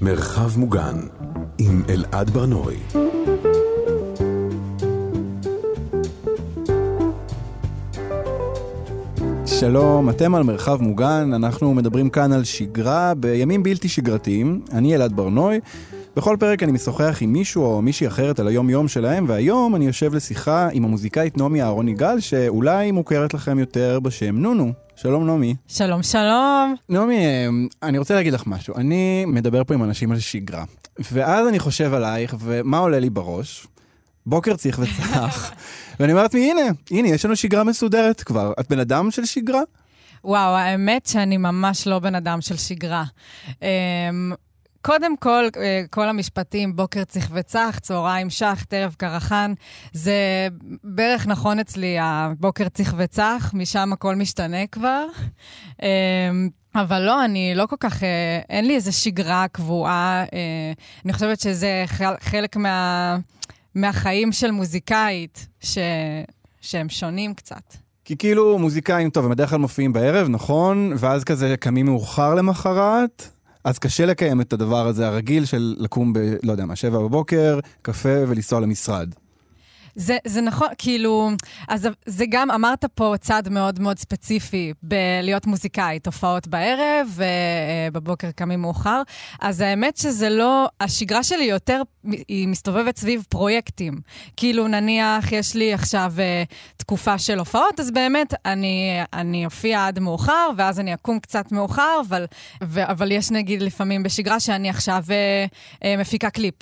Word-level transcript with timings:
מרחב 0.00 0.58
מוגן 0.58 0.96
עם 1.58 1.82
אלעד 1.88 2.30
ברנועי. 2.30 2.76
שלום, 9.46 10.10
אתם 10.10 10.34
על 10.34 10.42
מרחב 10.42 10.82
מוגן, 10.82 11.30
אנחנו 11.34 11.74
מדברים 11.74 12.10
כאן 12.10 12.32
על 12.32 12.44
שגרה 12.44 13.14
בימים 13.14 13.62
בלתי 13.62 13.88
שגרתיים. 13.88 14.60
אני 14.72 14.94
אלעד 14.94 15.12
ברנועי. 15.16 15.60
בכל 16.16 16.36
פרק 16.40 16.62
אני 16.62 16.72
משוחח 16.72 17.18
עם 17.20 17.32
מישהו 17.32 17.64
או 17.64 17.82
מישהי 17.82 18.06
אחרת 18.06 18.40
על 18.40 18.48
היום-יום 18.48 18.88
שלהם, 18.88 19.24
והיום 19.28 19.76
אני 19.76 19.86
יושב 19.86 20.14
לשיחה 20.14 20.68
עם 20.72 20.84
המוזיקאית 20.84 21.36
נעמי 21.36 21.62
אהרון 21.62 21.88
יגאל, 21.88 22.20
שאולי 22.20 22.90
מוכרת 22.90 23.34
לכם 23.34 23.58
יותר 23.58 24.00
בשם 24.00 24.38
נונו. 24.38 24.72
שלום 24.96 25.26
נעמי. 25.26 25.54
שלום, 25.66 26.02
שלום. 26.02 26.74
נעמי, 26.88 27.26
אני 27.82 27.98
רוצה 27.98 28.14
להגיד 28.14 28.32
לך 28.32 28.46
משהו. 28.46 28.74
אני 28.76 29.24
מדבר 29.24 29.64
פה 29.64 29.74
עם 29.74 29.84
אנשים 29.84 30.12
על 30.12 30.18
שגרה, 30.18 30.64
ואז 31.12 31.48
אני 31.48 31.58
חושב 31.58 31.94
עלייך, 31.94 32.36
ומה 32.40 32.78
עולה 32.78 32.98
לי 32.98 33.10
בראש? 33.10 33.66
בוקר 34.26 34.56
צריך 34.56 34.78
וצח, 34.82 35.52
ואני 36.00 36.12
אומרת 36.12 36.34
לי, 36.34 36.50
הנה, 36.50 36.62
הנה, 36.90 37.08
יש 37.08 37.24
לנו 37.24 37.36
שגרה 37.36 37.64
מסודרת 37.64 38.22
כבר. 38.22 38.52
את 38.60 38.70
בן 38.70 38.78
אדם 38.78 39.10
של 39.10 39.24
שגרה? 39.24 39.62
וואו, 40.24 40.56
האמת 40.56 41.06
שאני 41.06 41.36
ממש 41.36 41.86
לא 41.86 41.98
בן 41.98 42.14
אדם 42.14 42.40
של 42.40 42.56
שגרה. 42.56 43.04
קודם 44.88 45.16
כל, 45.16 45.44
אה, 45.56 45.82
כל 45.90 46.08
המשפטים, 46.08 46.76
בוקר 46.76 47.04
צריך 47.04 47.30
וצח, 47.32 47.78
צהריים 47.82 48.30
שח, 48.30 48.64
טרף 48.68 48.96
קרחן, 48.96 49.52
זה 49.92 50.48
בערך 50.84 51.26
נכון 51.26 51.58
אצלי, 51.58 51.96
הבוקר 52.00 52.68
צריך 52.68 52.94
וצח, 52.98 53.50
משם 53.54 53.92
הכל 53.92 54.16
משתנה 54.16 54.66
כבר. 54.66 55.06
אמ, 55.82 56.48
אבל 56.74 56.98
לא, 56.98 57.24
אני 57.24 57.52
לא 57.54 57.66
כל 57.66 57.76
כך, 57.80 58.02
אה, 58.02 58.40
אין 58.50 58.66
לי 58.66 58.74
איזו 58.74 58.92
שגרה 58.92 59.48
קבועה. 59.52 60.24
אה, 60.32 60.72
אני 61.04 61.12
חושבת 61.12 61.40
שזה 61.40 61.84
חלק 62.20 62.56
מה, 62.56 63.16
מהחיים 63.74 64.32
של 64.32 64.50
מוזיקאית, 64.50 65.48
ש, 65.60 65.78
שהם 66.60 66.88
שונים 66.88 67.34
קצת. 67.34 67.74
כי 68.04 68.16
כאילו 68.16 68.58
מוזיקאים, 68.58 69.10
טוב, 69.10 69.24
הם 69.24 69.30
בדרך 69.30 69.50
כלל 69.50 69.58
מופיעים 69.58 69.92
בערב, 69.92 70.28
נכון? 70.28 70.92
ואז 70.98 71.24
כזה 71.24 71.54
קמים 71.60 71.86
מאוחר 71.86 72.34
למחרת, 72.34 73.37
אז 73.68 73.78
קשה 73.78 74.06
לקיים 74.06 74.40
את 74.40 74.52
הדבר 74.52 74.86
הזה 74.86 75.06
הרגיל 75.06 75.44
של 75.44 75.76
לקום 75.78 76.12
ב... 76.12 76.18
לא 76.42 76.52
יודע 76.52 76.66
מה, 76.66 76.76
שבע 76.76 76.98
בבוקר, 76.98 77.58
קפה 77.82 78.08
ולנסוע 78.28 78.60
למשרד. 78.60 79.14
זה, 79.98 80.18
זה 80.24 80.40
נכון, 80.40 80.68
כאילו, 80.78 81.30
אז 81.68 81.88
זה 82.06 82.24
גם, 82.28 82.50
אמרת 82.50 82.84
פה 82.84 83.14
צד 83.20 83.48
מאוד 83.48 83.80
מאוד 83.80 83.98
ספציפי 83.98 84.72
בלהיות 84.82 85.46
מוזיקאית, 85.46 86.06
הופעות 86.06 86.48
בערב 86.48 87.18
ובבוקר 87.88 88.30
קמים 88.30 88.60
מאוחר. 88.60 89.02
אז 89.40 89.60
האמת 89.60 89.96
שזה 89.96 90.28
לא, 90.28 90.68
השגרה 90.80 91.22
שלי 91.22 91.44
יותר, 91.44 91.82
היא 92.28 92.48
מסתובבת 92.48 92.96
סביב 92.96 93.24
פרויקטים. 93.28 93.94
כאילו, 94.36 94.68
נניח, 94.68 95.32
יש 95.32 95.54
לי 95.54 95.74
עכשיו 95.74 96.12
uh, 96.16 96.54
תקופה 96.76 97.18
של 97.18 97.38
הופעות, 97.38 97.80
אז 97.80 97.90
באמת, 97.90 98.34
אני, 98.44 99.00
אני 99.12 99.44
אופיע 99.44 99.86
עד 99.86 99.98
מאוחר, 99.98 100.50
ואז 100.56 100.80
אני 100.80 100.94
אקום 100.94 101.18
קצת 101.18 101.52
מאוחר, 101.52 102.00
אבל, 102.08 102.24
ו, 102.64 102.90
אבל 102.90 103.12
יש 103.12 103.30
נגיד 103.30 103.62
לפעמים 103.62 104.02
בשגרה 104.02 104.40
שאני 104.40 104.70
עכשיו 104.70 105.04
מפיקה 105.98 106.30
קליפ, 106.30 106.54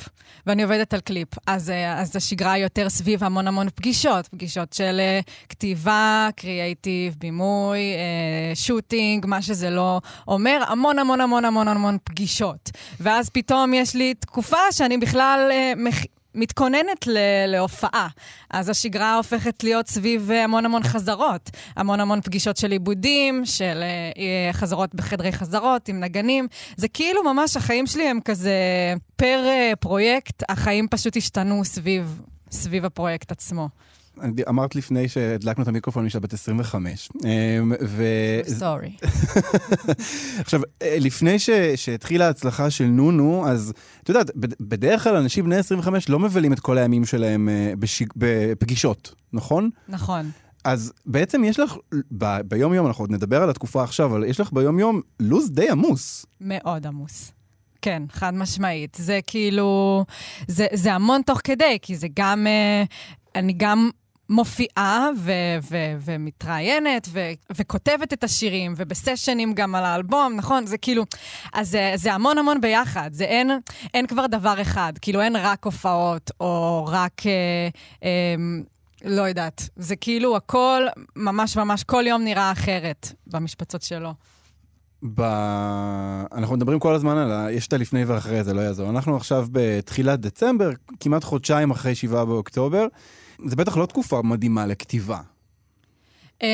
ואני 0.47 0.63
עובדת 0.63 0.95
על 0.95 1.01
קליפ. 1.01 1.29
אז, 1.47 1.73
אז 1.97 2.17
השגרה 2.17 2.53
היא 2.53 2.63
יותר 2.63 2.89
סביב 2.89 3.25
המון 3.27 3.49
המון 3.49 3.69
פגישות, 3.75 4.29
פגישות 4.29 4.73
של 4.73 5.01
uh, 5.23 5.49
כתיבה, 5.49 6.29
קריאייטיב, 6.37 7.15
בימוי, 7.19 7.79
uh, 7.79 8.59
shooting, 8.59 9.27
מה 9.27 9.43
שזה 9.43 9.71
לא 9.71 10.01
אומר, 10.29 10.63
המון 10.69 10.99
המון 10.99 11.21
המון 11.21 11.45
המון 11.45 11.69
המון 11.69 11.99
פגישות. 12.05 12.71
ואז 13.01 13.31
פתאום 13.31 13.75
יש 13.75 13.95
לי 13.95 14.15
תקופה 14.15 14.73
שאני 14.73 14.99
בכלל 14.99 15.51
uh, 15.51 15.79
מח... 15.79 15.97
מתכוננת 16.35 17.07
ל- 17.07 17.47
להופעה. 17.47 18.09
אז 18.51 18.69
השגרה 18.69 19.17
הופכת 19.17 19.65
להיות 19.65 19.89
סביב 19.89 20.31
המון 20.31 20.65
המון 20.65 20.83
חזרות. 20.83 21.51
המון 21.77 22.01
המון 22.01 22.21
פגישות 22.21 22.57
של 22.57 22.71
עיבודים, 22.71 23.45
של 23.45 23.83
uh, 24.15 24.53
חזרות 24.53 24.95
בחדרי 24.95 25.33
חזרות 25.33 25.89
עם 25.89 26.01
נגנים. 26.01 26.49
זה 26.77 26.89
כאילו 26.89 27.23
ממש 27.25 27.57
החיים 27.57 27.87
שלי 27.87 28.09
הם 28.09 28.21
כזה, 28.25 28.55
פר 29.17 29.45
פרויקט, 29.81 30.43
החיים 30.49 30.89
פשוט 30.89 31.17
השתנו 31.17 31.65
סביב 31.65 32.21
סביב 32.57 32.85
הפרויקט 32.85 33.33
עצמו. 33.33 33.69
אמרת 34.49 34.77
לפני 34.77 35.09
שהדלקנו 35.09 35.63
את 35.63 35.69
המיקרופון 35.69 36.05
משל 36.05 36.19
בת 36.19 36.33
25. 36.33 37.09
ו... 37.87 38.05
סורי. 38.49 38.97
עכשיו, 40.45 40.61
אה, 40.83 40.97
לפני 41.01 41.39
ש... 41.39 41.51
שהתחילה 41.77 42.27
ההצלחה 42.27 42.71
של 42.71 42.85
נונו, 42.85 43.49
אז 43.49 43.73
את 44.03 44.09
יודעת, 44.09 44.31
בדרך 44.61 45.05
כלל 45.05 45.17
אנשים 45.17 45.45
בני 45.45 45.57
25 45.57 46.09
לא 46.09 46.19
מבלים 46.19 46.53
את 46.53 46.61
כל 46.61 46.79
הימים 46.79 47.05
שלהם 47.05 47.49
אה, 47.49 47.73
בש... 47.79 48.03
בפגישות, 48.17 49.15
נכון? 49.33 49.71
נכון. 49.89 50.31
אז 50.65 50.93
בעצם 51.07 51.45
יש 51.45 51.61
לך, 51.61 51.75
ב... 52.19 52.41
ביום-יום, 52.41 52.87
אנחנו 52.87 53.03
עוד 53.03 53.11
נדבר 53.11 53.43
על 53.43 53.51
התקופה 53.51 53.83
עכשיו, 53.83 54.07
אבל 54.07 54.25
יש 54.25 54.41
לך 54.41 54.53
ביום-יום 54.53 55.01
לו"ז 55.21 55.51
די 55.51 55.71
עמוס. 55.71 56.27
מאוד 56.41 56.87
עמוס. 56.87 57.33
כן, 57.87 58.03
חד 58.13 58.35
משמעית. 58.35 58.97
זה 59.01 59.21
כאילו, 59.27 60.05
זה, 60.49 60.67
זה 60.73 60.93
המון 60.95 61.23
תוך 61.23 61.41
כדי, 61.45 61.79
כי 61.83 61.97
זה 61.97 62.09
גם, 62.15 62.47
אה, 62.47 62.85
אני 63.35 63.53
גם 63.53 63.91
מופיעה 64.29 65.09
ו- 65.19 65.33
ו- 65.71 65.95
ומתראיינת 66.05 67.09
ו- 67.11 67.31
וכותבת 67.57 68.13
את 68.13 68.25
השירים, 68.25 68.75
ובסשנים 68.77 69.55
גם 69.55 69.75
על 69.75 69.85
האלבום, 69.85 70.33
נכון? 70.37 70.67
זה 70.67 70.79
כאילו, 70.79 71.05
אז 71.53 71.71
זה, 71.71 71.93
זה 71.95 72.15
המון 72.15 72.39
המון 72.39 72.61
ביחד. 72.61 73.11
זה 73.13 73.25
אין, 73.25 73.51
אין 73.95 74.07
כבר 74.07 74.27
דבר 74.27 74.63
אחד. 74.63 74.93
כאילו, 75.01 75.21
אין 75.21 75.37
רק 75.37 75.65
הופעות, 75.65 76.31
או 76.41 76.85
רק... 76.89 77.27
אה, 77.27 77.69
אה, 78.05 78.35
לא 79.05 79.23
יודעת. 79.23 79.69
זה 79.77 79.97
כאילו 79.97 80.37
הכל, 80.37 80.83
ממש 81.17 81.57
ממש, 81.57 81.85
כל 81.85 82.05
יום 82.07 82.25
נראה 82.25 82.53
אחרת 82.53 83.13
במשפצות 83.27 83.83
שלו. 83.83 84.13
ב... 85.03 85.21
אנחנו 86.33 86.57
מדברים 86.57 86.79
כל 86.79 86.95
הזמן 86.95 87.17
על 87.17 87.33
ה... 87.33 87.53
יש 87.53 87.67
את 87.67 87.73
הלפני 87.73 88.05
ואחרי, 88.05 88.45
זה 88.45 88.55
לא 88.55 88.61
יעזור. 88.61 88.91
אנחנו 88.91 89.17
עכשיו 89.17 89.47
בתחילת 89.53 90.21
דצמבר, 90.21 90.71
כמעט 91.01 91.25
חודשיים 91.25 91.71
אחרי 91.71 91.95
7 91.95 92.25
באוקטובר. 92.25 92.87
זה 93.47 93.57
בטח 93.57 93.77
לא 93.77 93.87
תקופה 93.87 94.23
מדהימה 94.23 94.67
לכתיבה. 94.67 95.21
Um, 96.43 96.45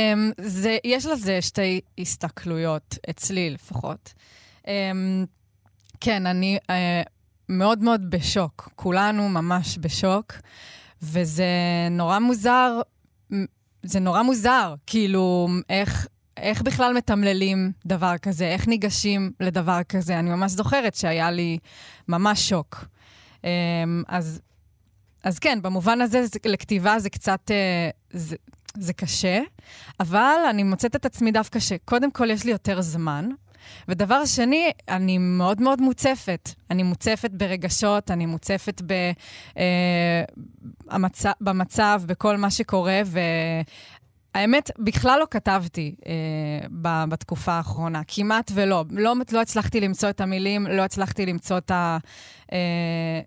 זה, 0.41 0.79
יש 0.85 1.07
לזה 1.07 1.43
שתי 1.43 1.81
הסתכלויות, 1.99 2.99
אצלי 3.11 3.51
לפחות. 3.51 4.15
Um, 4.63 4.69
כן, 6.01 6.27
אני 6.27 6.59
uh, 6.63 6.71
מאוד 7.49 7.83
מאוד 7.83 8.11
בשוק. 8.11 8.69
כולנו 8.77 9.29
ממש 9.29 9.79
בשוק, 9.81 10.33
וזה 11.03 11.45
נורא 11.91 12.19
מוזר. 12.19 12.81
זה 13.83 14.01
נורא 14.01 14.23
מוזר, 14.23 14.75
כאילו, 14.87 15.49
איך, 15.71 16.07
איך 16.37 16.63
בכלל 16.63 16.93
מתמללים 16.97 17.73
דבר 17.87 18.19
כזה? 18.23 18.45
איך 18.45 18.69
ניגשים 18.69 19.33
לדבר 19.41 19.83
כזה? 19.89 20.19
אני 20.19 20.31
ממש 20.31 20.53
זוכרת 20.53 20.95
שהיה 20.95 21.31
לי 21.31 21.59
ממש 22.09 22.49
שוק. 22.49 22.85
Um, 23.41 23.45
אז, 24.09 24.41
אז 25.25 25.39
כן, 25.39 25.59
במובן 25.63 26.01
הזה, 26.01 26.27
זה, 26.27 26.39
לכתיבה 26.47 26.99
זה 26.99 27.11
קצת... 27.11 27.51
Uh, 27.51 27.95
זה, 28.11 28.37
זה 28.79 28.93
קשה, 28.93 29.41
אבל 30.01 30.37
אני 30.51 30.63
מוצאת 30.63 30.97
את 30.97 31.07
עצמי 31.07 31.33
דווקא 31.33 31.59
שקודם 31.59 32.11
כל 32.11 32.31
יש 32.31 32.45
לי 32.45 32.51
יותר 32.51 32.81
זמן, 32.81 33.29
ודבר 33.89 34.25
שני, 34.25 34.71
אני 34.89 35.19
מאוד 35.19 35.63
מאוד 35.63 35.81
מוצפת. 35.81 36.51
אני 36.71 36.83
מוצפת 36.83 37.31
ברגשות, 37.31 38.11
אני 38.11 38.27
מוצפת 38.27 38.83
ב, 38.87 38.93
אה, 39.59 40.25
המצ... 40.91 41.25
במצב, 41.41 42.03
בכל 42.07 42.37
מה 42.37 42.51
שקורה, 42.51 43.03
ו... 43.07 43.21
האמת, 44.35 44.71
בכלל 44.79 45.19
לא 45.21 45.27
כתבתי 45.31 45.95
אה, 46.07 46.13
בתקופה 47.09 47.53
האחרונה, 47.53 48.03
כמעט 48.09 48.51
ולא. 48.55 48.85
לא, 48.91 49.15
לא 49.33 49.41
הצלחתי 49.41 49.81
למצוא 49.81 50.11
את 50.11 50.21
המילים, 50.21 50.67
לא 50.67 50.83
הצלחתי 50.83 51.27
למצוא 51.27 51.59
את, 51.59 51.71
ה, 51.71 51.99
אה, 52.53 53.21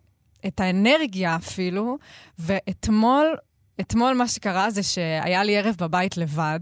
את 0.48 0.60
האנרגיה 0.60 1.36
אפילו, 1.36 1.98
ואתמול, 2.40 3.36
אתמול 3.81 4.13
מה 4.13 4.28
שקרה 4.28 4.69
זה 4.69 4.84
שהיה 4.84 5.44
לי 5.44 5.57
ערב 5.57 5.75
בבית 5.80 6.18
לבד, 6.18 6.60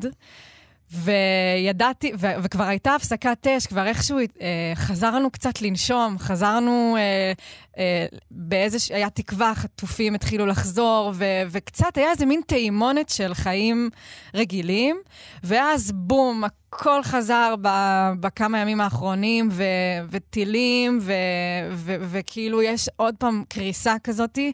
וידעתי, 0.94 2.12
ו- 2.20 2.44
וכבר 2.44 2.64
הייתה 2.64 2.96
הפסקת 2.96 3.48
אש, 3.48 3.68
כבר 3.68 3.86
איכשהו 3.88 4.18
אה, 4.20 4.72
חזרנו 4.76 5.32
קצת 5.32 5.62
לנשום, 5.62 6.20
חזרנו 6.20 6.98
אה, 6.98 7.34
אה, 7.78 8.06
באיזה... 8.32 8.78
היה 8.96 9.10
תקווה, 9.10 9.56
חטופים 9.56 10.16
התחילו 10.16 10.46
לחזור, 10.46 11.12
ו- 11.16 11.44
וקצת 11.50 11.98
היה 11.98 12.12
איזה 12.12 12.26
מין 12.26 12.42
טעימונת 12.48 13.10
של 13.10 13.34
חיים 13.34 13.90
רגילים, 14.34 14.98
ואז 15.44 15.92
בום, 15.96 16.44
הכל 16.44 17.04
חזר 17.04 17.56
ב- 17.62 18.12
בכמה 18.20 18.60
ימים 18.60 18.82
האחרונים, 18.82 19.50
ו- 19.52 19.64
וטילים, 20.12 21.00
ו- 21.02 21.14
ו- 21.72 21.96
וכאילו 22.00 22.62
יש 22.62 22.90
עוד 22.96 23.16
פעם 23.20 23.44
קריסה 23.50 23.96
כזאתי, 24.04 24.52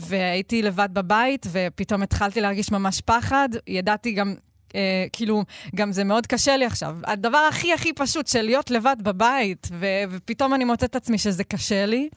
והייתי 0.00 0.62
לבד 0.62 0.88
בבית, 0.92 1.46
ופתאום 1.52 2.02
התחלתי 2.02 2.40
להרגיש 2.40 2.72
ממש 2.72 3.00
פחד. 3.00 3.48
ידעתי 3.66 4.12
גם... 4.12 4.34
אה, 4.74 5.06
כאילו, 5.12 5.44
גם 5.74 5.92
זה 5.92 6.04
מאוד 6.04 6.26
קשה 6.26 6.56
לי 6.56 6.64
עכשיו. 6.64 6.96
הדבר 7.04 7.38
הכי 7.48 7.72
הכי 7.72 7.92
פשוט 7.92 8.26
של 8.26 8.42
להיות 8.42 8.70
לבד 8.70 8.96
בבית, 9.02 9.68
ו- 9.72 9.86
ופתאום 10.10 10.54
אני 10.54 10.64
מוצאת 10.64 10.90
את 10.90 10.96
עצמי 10.96 11.18
שזה 11.18 11.44
קשה 11.44 11.86
לי. 11.86 12.08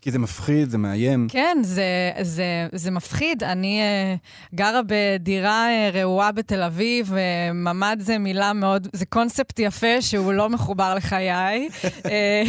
כי 0.00 0.10
זה 0.10 0.18
מפחיד, 0.18 0.70
זה 0.70 0.78
מאיים. 0.78 1.26
כן, 1.30 1.58
זה, 1.62 2.10
זה, 2.22 2.44
זה 2.72 2.90
מפחיד. 2.90 3.44
אני 3.44 3.80
uh, 3.80 4.54
גרה 4.56 4.80
בדירה 4.86 5.66
uh, 5.68 5.96
רעועה 5.96 6.32
בתל 6.32 6.62
אביב, 6.62 7.12
וממ"ד 7.14 7.96
זה 8.00 8.18
מילה 8.18 8.52
מאוד, 8.52 8.88
זה 8.92 9.06
קונספט 9.06 9.58
יפה 9.58 10.02
שהוא 10.02 10.32
לא 10.32 10.48
מחובר 10.48 10.94
לחיי. 10.94 11.68
uh, 11.68 12.08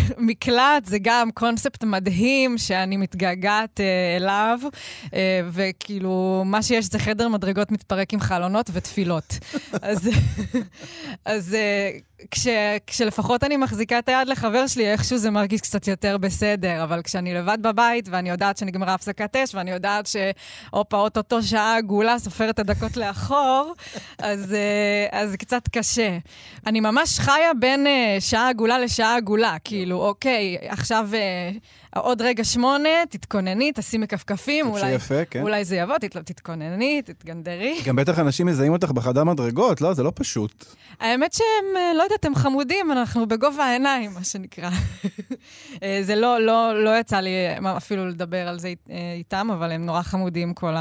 מקלט 0.18 0.86
זה 0.86 0.98
גם 1.01 1.31
קונספט 1.31 1.84
מדהים 1.84 2.57
שאני 2.57 2.98
מתגעגעת 2.98 3.80
uh, 3.80 4.22
אליו, 4.22 4.60
uh, 5.06 5.10
וכאילו, 5.52 6.44
מה 6.45 6.63
שיש 6.63 6.86
זה 6.86 7.00
חדר 7.00 7.28
מדרגות 7.28 7.72
מתפרק 7.72 8.13
עם 8.13 8.19
חלונות 8.19 8.69
ותפילות. 8.74 9.40
אז, 9.81 10.10
אז 11.25 11.56
uh, 11.56 12.09
כש, 12.31 12.48
כשלפחות 12.88 13.44
אני 13.44 13.57
מחזיקה 13.57 14.00
את 14.00 14.10
היד 14.10 14.27
לחבר 14.27 14.68
שלי, 14.68 14.92
איכשהו 14.92 15.18
זה 15.18 15.31
מרגיש 15.31 15.62
קצת 15.62 15.88
יותר 15.88 16.18
בסדר, 16.18 16.83
אבל 16.83 17.01
כשאני 17.01 17.33
לבד 17.33 17.57
בבית 17.62 18.10
ואני 18.12 18.30
יודעת 18.30 18.57
שנגמרה 18.57 18.94
הפסקת 18.94 19.36
אש, 19.36 19.56
ואני 19.56 19.71
יודעת 19.71 20.07
שהופה, 20.07 20.98
אוטוטו 20.98 21.44
שעה 21.44 21.77
עגולה, 21.77 22.19
סופרת 22.19 22.50
את 22.50 22.60
הדקות 22.60 22.98
לאחור, 22.98 23.74
אז, 24.19 24.54
אה, 25.13 25.27
זה 25.27 25.38
קצת 25.38 25.68
קשה. 25.71 26.18
אני 26.68 26.80
ממש 26.80 27.19
חיה 27.19 27.54
בין 27.60 27.88
אה, 27.88 28.18
שעה 28.19 28.50
עגולה 28.50 28.80
לשעה 28.80 29.18
עגולה, 29.18 29.56
כאילו, 29.63 29.98
אוקיי, 30.01 30.57
עכשיו... 30.68 31.10
עוד 31.96 32.22
רגע 32.22 32.44
שמונה, 32.44 32.90
תתכונני, 33.10 33.72
תשימי 33.76 34.08
כפכפים, 34.08 34.68
אולי, 34.68 34.92
יפה, 34.92 35.26
כן. 35.26 35.42
אולי 35.42 35.66
זה 35.66 35.76
יבוא, 35.76 35.98
תת, 35.98 36.18
תתכונני, 36.18 37.02
תתגנדרי. 37.02 37.80
גם 37.86 37.96
בטח 37.96 38.20
אנשים 38.20 38.48
מזהים 38.48 38.72
אותך 38.72 38.92
בחדר 38.92 39.24
מדרגות, 39.24 39.82
לא? 39.82 39.94
זה 39.94 40.04
לא 40.04 40.12
פשוט. 40.16 40.66
האמת 41.00 41.34
שהם, 41.34 41.78
אה, 41.78 41.94
לא 41.94 42.04
יודעת, 42.04 42.26
הם 42.26 42.36
חמודים, 42.36 42.92
אנחנו 42.92 43.28
בגובה 43.28 43.66
העיניים, 43.66 44.12
מה 44.14 44.24
שנקרא. 44.24 44.70
אה, 45.84 46.00
זה 46.04 46.16
לא, 46.16 46.42
לא, 46.42 46.84
לא 46.84 47.00
יצא 47.00 47.20
לי 47.20 47.32
אה, 47.66 47.78
אפילו 47.78 48.08
לדבר 48.08 48.48
על 48.48 48.60
זה 48.60 48.74
איתם, 49.16 49.50
אבל 49.54 49.72
הם 49.72 49.86
נורא 49.86 50.02
חמודים, 50.02 50.54
כל 50.54 50.76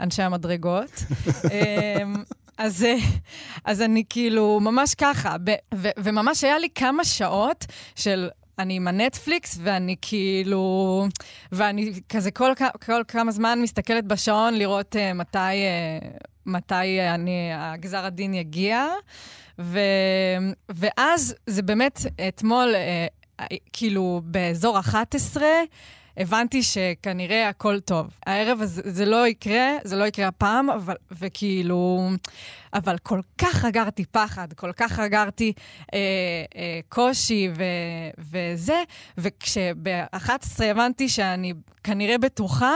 אנשי 0.00 0.22
המדרגות. 0.22 0.90
אז, 2.58 2.86
אז 3.64 3.82
אני 3.82 4.04
כאילו, 4.08 4.60
ממש 4.60 4.94
ככה, 4.94 5.36
ב, 5.44 5.50
ו, 5.74 5.88
וממש 5.98 6.44
היה 6.44 6.58
לי 6.58 6.68
כמה 6.74 7.04
שעות 7.04 7.66
של 7.94 8.28
אני 8.58 8.76
עם 8.76 8.88
הנטפליקס, 8.88 9.58
ואני 9.62 9.96
כאילו... 10.02 11.06
ואני 11.52 11.92
כזה 12.08 12.30
כל, 12.30 12.52
כל 12.86 13.02
כמה 13.08 13.32
זמן 13.32 13.58
מסתכלת 13.62 14.04
בשעון 14.04 14.54
לראות 14.54 14.96
uh, 14.96 15.14
מתי, 15.14 15.38
uh, 15.38 16.26
מתי 16.46 17.00
אני, 17.14 17.50
הגזר 17.54 18.04
הדין 18.04 18.34
יגיע. 18.34 18.86
ו, 19.58 19.78
ואז 20.68 21.34
זה 21.46 21.62
באמת, 21.62 22.00
אתמול, 22.28 22.74
uh, 23.40 23.44
כאילו, 23.72 24.20
באזור 24.24 24.78
11, 24.78 25.44
הבנתי 26.16 26.62
שכנראה 26.62 27.48
הכל 27.48 27.80
טוב. 27.80 28.06
הערב 28.26 28.62
הזה, 28.62 28.82
זה 28.84 29.04
לא 29.04 29.26
יקרה, 29.26 29.68
זה 29.84 29.96
לא 29.96 30.04
יקרה 30.04 30.26
הפעם, 30.28 30.70
אבל, 30.70 30.94
וכאילו... 31.10 32.10
אבל 32.74 32.98
כל 32.98 33.20
כך 33.38 33.64
אגרתי 33.64 34.04
פחד, 34.04 34.52
כל 34.52 34.72
כך 34.72 34.98
אגרתי 34.98 35.52
אה, 35.94 35.98
אה, 36.56 36.80
קושי 36.88 37.48
ו, 37.56 37.64
וזה, 38.18 38.82
וכשב-11 39.18 40.64
הבנתי 40.64 41.08
שאני 41.08 41.52
כנראה 41.84 42.18
בטוחה, 42.18 42.74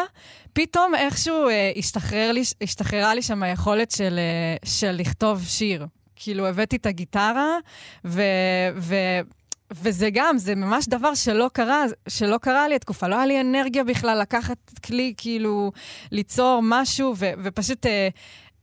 פתאום 0.52 0.94
איכשהו 0.94 1.48
אה, 1.48 1.72
השתחרר 1.76 2.32
לי, 2.32 2.42
השתחררה 2.62 3.14
לי 3.14 3.22
שם 3.22 3.42
היכולת 3.42 3.90
של, 3.90 4.18
אה, 4.18 4.56
של 4.64 4.90
לכתוב 4.90 5.44
שיר. 5.44 5.86
כאילו, 6.16 6.46
הבאתי 6.46 6.76
את 6.76 6.86
הגיטרה, 6.86 7.56
ו... 8.04 8.22
ו 8.76 8.94
וזה 9.72 10.08
גם, 10.12 10.38
זה 10.38 10.54
ממש 10.54 10.88
דבר 10.88 11.14
שלא 11.14 11.50
קרה, 11.52 11.84
שלא 12.08 12.38
קרה 12.38 12.68
לי 12.68 12.74
התקופה. 12.74 13.08
לא 13.08 13.14
היה 13.14 13.26
לי 13.26 13.40
אנרגיה 13.40 13.84
בכלל 13.84 14.20
לקחת 14.20 14.58
כלי, 14.84 15.14
כאילו, 15.16 15.72
ליצור 16.12 16.60
משהו, 16.62 17.14
ו, 17.16 17.30
ופשוט 17.42 17.86
אה, 17.86 18.08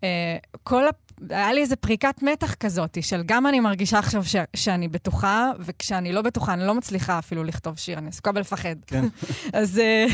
אה, 0.03 0.37
כל 0.63 0.87
ה... 0.87 0.89
היה 1.29 1.53
לי 1.53 1.61
איזה 1.61 1.75
פריקת 1.75 2.23
מתח 2.23 2.53
כזאת, 2.53 2.97
של 3.01 3.23
גם 3.25 3.47
אני 3.47 3.59
מרגישה 3.59 3.99
עכשיו 3.99 4.25
ש, 4.25 4.35
שאני 4.55 4.87
בטוחה, 4.87 5.51
וכשאני 5.59 6.13
לא 6.13 6.21
בטוחה, 6.21 6.53
אני 6.53 6.67
לא 6.67 6.75
מצליחה 6.75 7.19
אפילו 7.19 7.43
לכתוב 7.43 7.77
שיר, 7.77 7.97
אני 7.97 8.07
עסוקה 8.07 8.31
בלפחד. 8.31 8.75
כן. 8.87 9.05
אז, 9.53 9.79
אה, 9.79 10.05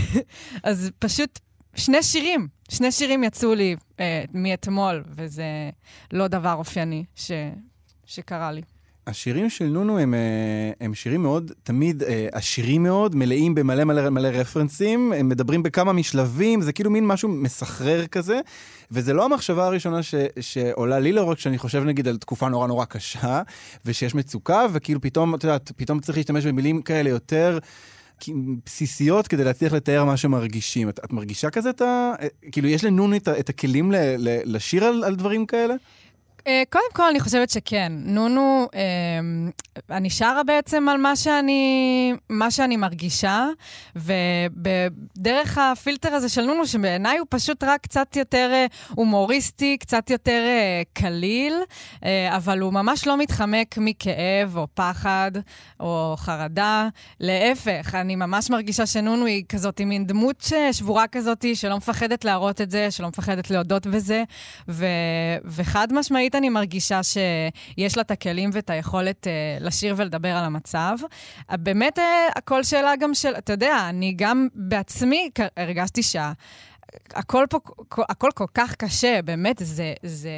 אז 0.64 0.92
פשוט 1.00 1.40
שני 1.76 2.04
שירים, 2.04 2.48
שני 2.70 2.92
שירים 2.92 3.24
יצאו 3.24 3.56
לי 3.56 3.76
אה, 4.00 4.24
מאתמול, 4.34 5.04
וזה 5.08 5.46
לא 6.14 6.28
דבר 6.28 6.54
אופייני 6.54 7.04
ש, 7.16 7.32
שקרה 8.06 8.52
לי. 8.52 8.62
השירים 9.08 9.50
של 9.50 9.66
נונו 9.66 10.00
הם, 10.00 10.14
אה, 10.14 10.20
הם 10.82 10.94
שירים 10.94 11.24
מאוד, 11.24 11.52
תמיד 11.64 12.04
אה, 12.04 12.28
עשירים 12.32 12.84
מאוד, 12.84 13.16
מלאים 13.16 13.56
במלא 13.56 13.84
מלא 13.84 14.10
מלא 14.10 14.28
רפרנסים, 14.28 15.14
הם 15.14 15.30
מדברים 15.30 15.64
בכמה 15.64 15.94
משלבים, 15.94 16.62
זה 16.62 16.74
כאילו 16.74 16.92
מין 16.92 17.08
משהו 17.08 17.30
מסחרר 17.30 18.08
כזה, 18.08 18.40
וזה 18.92 19.14
לא 19.14 19.26
המחשבה 19.26 19.66
הראשונה 19.66 20.04
ש, 20.04 20.16
שעולה 20.40 21.00
לי 21.00 21.12
לראות 21.12 21.38
כשאני 21.38 21.58
חושב 21.58 21.84
נגיד 21.84 22.08
על 22.08 22.18
תקופה 22.18 22.50
נורא 22.50 22.68
נורא 22.68 22.86
קשה, 22.86 23.42
ושיש 23.86 24.16
מצוקה, 24.16 24.66
וכאילו 24.74 25.02
פתאום, 25.02 25.36
את 25.36 25.44
יודעת, 25.44 25.72
פתאום 25.76 26.00
צריך 26.00 26.18
להשתמש 26.18 26.46
במילים 26.46 26.82
כאלה 26.82 27.10
יותר... 27.10 27.60
בסיסיות 28.66 29.28
כדי 29.28 29.44
להצליח 29.44 29.74
לתאר 29.74 30.06
מה 30.06 30.18
שמרגישים. 30.18 30.90
את, 30.90 31.00
את 31.06 31.14
מרגישה 31.14 31.50
כזה 31.50 31.70
את 31.70 31.82
ה... 31.82 32.14
אה, 32.22 32.28
כאילו, 32.52 32.68
יש 32.68 32.84
לנונו 32.84 33.16
את, 33.16 33.28
את 33.28 33.50
הכלים 33.50 33.92
ל, 33.92 33.96
ל, 34.18 34.56
לשיר 34.56 34.84
על, 34.84 35.04
על 35.04 35.16
דברים 35.16 35.46
כאלה? 35.46 35.76
Uh, 36.44 36.50
קודם 36.70 36.84
כל, 36.94 37.04
אני 37.10 37.20
חושבת 37.20 37.50
שכן. 37.50 37.92
נונו, 37.96 38.68
uh, 38.72 38.76
אני 39.90 40.10
שרה 40.10 40.44
בעצם 40.44 40.90
על 40.90 40.98
מה 40.98 41.16
שאני, 41.16 42.14
מה 42.30 42.52
שאני 42.52 42.78
מרגישה, 42.78 43.48
ודרך 43.96 45.58
הפילטר 45.58 46.14
הזה 46.14 46.30
של 46.30 46.42
נונו, 46.42 46.68
שבעיניי 46.68 47.18
הוא 47.18 47.28
פשוט 47.30 47.64
רק 47.64 47.82
קצת 47.82 48.16
יותר 48.16 48.52
uh, 48.52 48.94
הומוריסטי, 48.96 49.78
קצת 49.78 50.10
יותר 50.10 50.44
uh, 50.44 51.02
קליל, 51.02 51.54
uh, 51.96 52.06
אבל 52.30 52.60
הוא 52.60 52.74
ממש 52.74 53.08
לא 53.08 53.18
מתחמק 53.18 53.78
מכאב 53.78 54.58
או 54.58 54.68
פחד 54.74 55.32
או 55.80 56.16
חרדה. 56.18 56.88
להפך, 57.20 57.96
אני 57.96 58.16
ממש 58.16 58.50
מרגישה 58.50 58.86
שנונו 58.86 59.26
היא 59.26 59.44
כזאת, 59.50 59.78
היא 59.78 59.88
מין 59.88 60.08
דמות 60.08 60.48
שבורה 60.72 61.08
כזאת, 61.08 61.46
שלא 61.54 61.78
מפחדת 61.78 62.26
להראות 62.26 62.62
את 62.62 62.72
זה, 62.72 62.92
שלא 62.92 63.08
מפחדת 63.08 63.52
להודות 63.52 63.88
בזה, 63.88 64.24
ו, 64.70 64.86
וחד 65.46 65.94
משמעית, 65.94 66.33
אני 66.36 66.50
מרגישה 66.50 67.04
שיש 67.04 67.98
לה 67.98 68.02
את 68.02 68.12
הכלים 68.12 68.50
ואת 68.54 68.70
היכולת 68.70 69.28
uh, 69.28 69.64
לשיר 69.64 69.96
ולדבר 69.98 70.30
על 70.30 70.46
המצב. 70.46 70.98
Uh, 71.52 71.58
באמת, 71.58 72.00
uh, 72.00 72.02
הכל 72.36 72.64
שאלה 72.64 72.96
גם 72.96 73.14
של, 73.14 73.34
אתה 73.38 73.54
יודע, 73.54 73.86
אני 73.90 74.14
גם 74.18 74.48
בעצמי 74.56 75.30
הרגשתי 75.58 76.04
שה... 76.04 76.32
הכל 77.14 77.46
פה, 77.50 77.60
הכל 78.10 78.30
כל 78.36 78.46
כך 78.54 78.76
קשה, 78.76 79.20
באמת, 79.22 79.56
זה, 79.60 79.94
זה, 80.04 80.32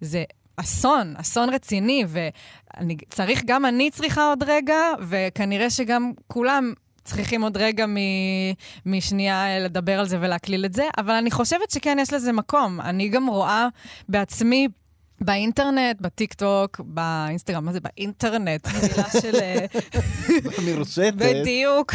זה 0.00 0.24
אסון, 0.56 1.14
אסון 1.16 1.48
רציני, 1.48 2.04
וצריך, 2.08 3.42
גם 3.44 3.66
אני 3.66 3.90
צריכה 3.90 4.28
עוד 4.28 4.42
רגע, 4.42 4.76
וכנראה 5.08 5.70
שגם 5.70 6.12
כולם 6.26 6.72
צריכים 7.04 7.42
עוד 7.42 7.56
רגע 7.56 7.86
מ, 7.86 7.96
משנייה 8.86 9.58
לדבר 9.58 9.98
על 9.98 10.08
זה 10.08 10.18
ולהקליל 10.20 10.64
את 10.64 10.72
זה, 10.72 10.84
אבל 10.98 11.14
אני 11.14 11.30
חושבת 11.30 11.70
שכן, 11.70 11.98
יש 12.00 12.12
לזה 12.12 12.32
מקום. 12.32 12.80
אני 12.80 13.08
גם 13.08 13.26
רואה 13.26 13.68
בעצמי 14.08 14.68
באינטרנט, 15.20 16.00
בטיק 16.00 16.34
טוק, 16.34 16.80
באינסטגרם, 16.84 17.64
מה 17.64 17.72
זה 17.72 17.80
באינטרנט? 17.80 18.66
מילה 18.66 19.10
של... 19.20 19.34
אה, 19.34 19.66
מרושתת. 20.66 21.14
בדיוק. 21.14 21.94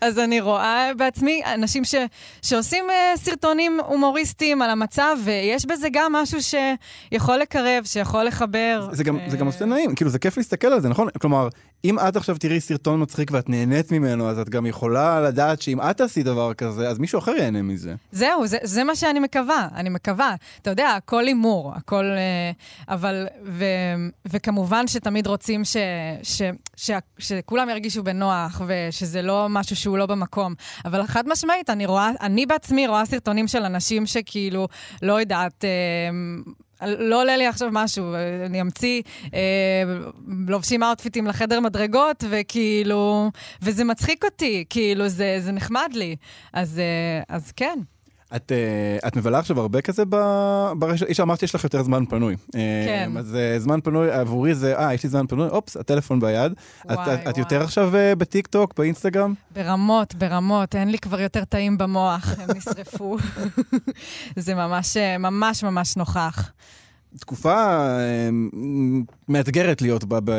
אז 0.00 0.18
אני 0.18 0.40
רואה 0.40 0.90
בעצמי 0.96 1.42
אנשים 1.54 1.84
ש, 1.84 1.94
שעושים 2.42 2.84
uh, 2.88 3.18
סרטונים 3.18 3.80
הומוריסטיים 3.86 4.62
על 4.62 4.70
המצב, 4.70 5.16
ויש 5.24 5.66
בזה 5.66 5.88
גם 5.92 6.12
משהו 6.12 6.38
שיכול 6.42 7.36
לקרב, 7.36 7.84
שיכול 7.84 8.24
לחבר. 8.24 8.88
זה 8.92 9.04
גם, 9.04 9.18
זה 9.28 9.36
גם 9.36 9.46
עושה 9.46 9.64
נעים, 9.64 9.94
כאילו 9.94 10.10
זה 10.10 10.18
כיף 10.18 10.36
להסתכל 10.36 10.66
על 10.66 10.80
זה, 10.80 10.88
נכון? 10.88 11.08
כלומר, 11.20 11.48
אם 11.84 11.98
את 11.98 12.16
עכשיו 12.16 12.36
תראי 12.38 12.60
סרטון 12.60 13.02
מצחיק 13.02 13.30
ואת 13.30 13.48
נהנית 13.48 13.92
ממנו, 13.92 14.30
אז 14.30 14.38
את 14.38 14.48
גם 14.48 14.66
יכולה 14.66 15.20
לדעת 15.20 15.62
שאם 15.62 15.80
את 15.80 15.96
תעשי 15.96 16.22
דבר 16.22 16.54
כזה, 16.54 16.88
אז 16.88 16.98
מישהו 16.98 17.18
אחר 17.18 17.30
ייהנה 17.30 17.62
מזה. 17.62 17.94
זהו, 18.12 18.46
זה, 18.46 18.58
זה 18.62 18.84
מה 18.84 18.96
שאני 18.96 19.20
מקווה, 19.20 19.68
אני 19.74 19.88
מקווה. 19.88 20.34
אתה 20.62 20.70
יודע, 20.70 20.88
הכל 20.88 21.26
הימור, 21.26 21.72
הכל... 21.76 22.04
אה, 22.04 22.50
אבל... 22.94 23.26
ו, 23.44 23.64
וכמובן 24.26 24.86
שתמיד 24.86 25.26
רוצים 25.26 25.64
ש, 25.64 25.76
ש, 26.22 26.42
ש, 26.42 26.42
ש, 26.76 26.90
שכולם 27.18 27.68
ירגישו 27.68 28.02
בנוח, 28.02 28.62
ושזה 28.66 29.22
לא 29.22 29.46
משהו 29.50 29.76
שהוא 29.76 29.98
לא 29.98 30.06
במקום. 30.06 30.54
אבל 30.84 31.06
חד 31.06 31.28
משמעית, 31.28 31.70
אני 31.70 31.86
רואה, 31.86 32.10
אני 32.20 32.46
בעצמי 32.46 32.86
רואה 32.86 33.06
סרטונים 33.06 33.48
של 33.48 33.62
אנשים 33.62 34.06
שכאילו, 34.06 34.68
לא 35.02 35.20
יודעת, 35.20 35.64
אה, 35.64 35.70
לא 36.86 37.20
עולה 37.20 37.36
לי 37.36 37.46
עכשיו 37.46 37.68
משהו, 37.72 38.14
אני 38.46 38.60
אמציא, 38.60 39.02
אה, 39.34 39.40
לובשים 40.48 40.82
אאוטפיטים 40.82 41.26
לחדר 41.26 41.60
מדרגות, 41.60 42.24
וכאילו, 42.30 43.30
וזה 43.62 43.84
מצחיק 43.84 44.24
אותי, 44.24 44.64
כאילו, 44.70 45.08
זה, 45.08 45.36
זה 45.40 45.52
נחמד 45.52 45.90
לי. 45.94 46.16
אז, 46.52 46.78
אה, 46.78 47.36
אז 47.36 47.52
כן. 47.52 47.78
את, 48.36 48.52
uh, 49.02 49.06
את 49.06 49.16
מבלה 49.16 49.38
עכשיו 49.38 49.60
הרבה 49.60 49.80
כזה 49.80 50.04
ברשת? 50.78 51.06
איש 51.06 51.20
אמרת 51.20 51.38
שיש 51.38 51.54
לך 51.54 51.64
יותר 51.64 51.82
זמן 51.82 52.04
פנוי. 52.04 52.36
כן. 52.52 53.10
Uh, 53.14 53.18
אז 53.18 53.36
uh, 53.56 53.60
זמן 53.60 53.80
פנוי 53.80 54.10
עבורי 54.10 54.54
זה, 54.54 54.78
אה, 54.78 54.94
יש 54.94 55.02
לי 55.02 55.08
זמן 55.08 55.26
פנוי, 55.26 55.48
אופס, 55.48 55.76
הטלפון 55.76 56.20
ביד. 56.20 56.52
וואי, 56.84 56.94
את, 56.94 57.00
את, 57.00 57.08
וואי. 57.08 57.30
את 57.30 57.38
יותר 57.38 57.62
עכשיו 57.62 57.90
בטיק 58.18 58.46
טוק, 58.46 58.74
באינסטגרם? 58.78 59.34
ברמות, 59.54 60.14
ברמות, 60.14 60.74
אין 60.74 60.90
לי 60.90 60.98
כבר 60.98 61.20
יותר 61.20 61.44
טעים 61.44 61.78
במוח, 61.78 62.34
הם 62.38 62.48
נשרפו. 62.56 63.16
זה 64.36 64.54
ממש, 64.54 64.96
אה, 64.96 65.18
ממש 65.18 65.64
ממש 65.64 65.96
נוכח. 65.96 66.52
תקופה 67.20 67.54
אה, 67.98 68.28
מאתגרת 69.28 69.82
להיות 69.82 70.04
בה, 70.04 70.20
ב, 70.20 70.30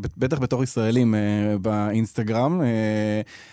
ב, 0.00 0.06
בטח 0.16 0.38
בתור 0.38 0.62
ישראלים 0.62 1.14
אה, 1.14 1.20
באינסטגרם. 1.58 2.60
אה, 2.62 2.66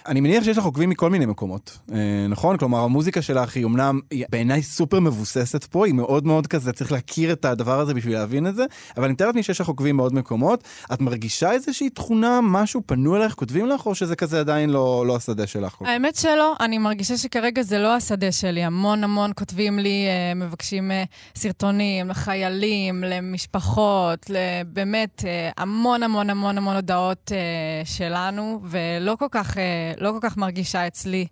אני 0.07 0.21
מניח 0.21 0.43
שיש 0.43 0.57
לך 0.57 0.65
עוקבים 0.65 0.89
מכל 0.89 1.09
מיני 1.09 1.25
מקומות, 1.25 1.79
אה, 1.91 2.25
נכון? 2.29 2.57
כלומר, 2.57 2.79
המוזיקה 2.79 3.21
שלך 3.21 3.55
היא 3.55 3.65
אמנם 3.65 3.99
בעיניי 4.29 4.63
סופר 4.63 4.99
מבוססת 4.99 5.63
פה, 5.63 5.85
היא 5.85 5.93
מאוד 5.93 6.25
מאוד 6.25 6.47
כזה, 6.47 6.71
צריך 6.71 6.91
להכיר 6.91 7.31
את 7.33 7.45
הדבר 7.45 7.79
הזה 7.79 7.93
בשביל 7.93 8.13
להבין 8.13 8.47
את 8.47 8.55
זה, 8.55 8.65
אבל 8.97 9.03
אני 9.03 9.13
מתאר 9.13 9.27
לעצמי 9.27 9.43
שיש 9.43 9.61
לך 9.61 9.67
עוקבים 9.67 9.95
מאוד 9.95 10.13
מקומות. 10.13 10.63
את 10.93 11.01
מרגישה 11.01 11.51
איזושהי 11.51 11.89
תכונה, 11.89 12.39
משהו 12.43 12.81
פנו 12.85 13.15
אלייך, 13.15 13.33
כותבים 13.33 13.67
לך, 13.67 13.85
או 13.85 13.95
שזה 13.95 14.15
כזה 14.15 14.39
עדיין 14.39 14.69
לא, 14.69 15.03
לא 15.07 15.15
השדה 15.15 15.47
שלך? 15.47 15.77
האמת 15.81 16.15
שלא, 16.15 16.53
אני 16.59 16.77
מרגישה 16.77 17.17
שכרגע 17.17 17.61
זה 17.61 17.79
לא 17.79 17.95
השדה 17.95 18.31
שלי. 18.31 18.63
המון 18.63 19.03
המון 19.03 19.31
כותבים 19.35 19.79
לי, 19.79 20.05
אה, 20.07 20.33
מבקשים 20.33 20.91
אה, 20.91 21.03
סרטונים 21.35 22.09
לחיילים, 22.09 23.03
למשפחות, 23.03 24.29
באמת 24.67 25.23
אה, 25.25 25.49
המון 25.57 26.03
המון 26.03 26.29
המון 26.29 26.57
המון 26.57 26.75
הודעות 26.75 27.31
אה, 27.35 27.85
שלנו, 27.85 28.61
ולא 28.63 29.15
כל 29.19 29.27
כך, 29.31 29.57
אה, 29.57 29.93
לא 29.97 30.11
כל 30.11 30.17
כך 30.21 30.37
מרגישה 30.37 30.87
אצלי 30.87 31.27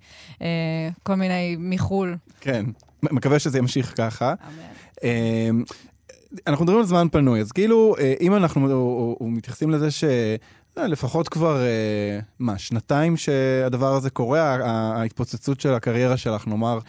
כל 1.04 1.16
מיני 1.16 1.56
מחו"ל. 1.60 2.16
כן, 2.42 2.66
מקווה 3.04 3.40
שזה 3.40 3.58
ימשיך 3.58 3.94
ככה. 3.98 4.34
אמן. 4.48 4.64
אמ, 5.04 5.64
אנחנו 6.48 6.66
מדברים 6.66 6.82
על 6.82 6.88
זמן 6.88 7.08
פנוי, 7.12 7.42
אז 7.42 7.52
כאילו, 7.52 7.96
אם 8.22 8.36
אנחנו 8.36 9.16
מתייחסים 9.22 9.70
לזה 9.70 9.92
ש... 9.92 10.04
לפחות 10.78 11.30
כבר, 11.30 11.62
מה, 12.40 12.58
שנתיים 12.58 13.18
שהדבר 13.18 13.94
הזה 13.94 14.10
קורה, 14.10 14.58
ההתפוצצות 14.96 15.62
של 15.62 15.74
הקריירה 15.74 16.18
שלך, 16.18 16.48
נאמר, 16.48 16.80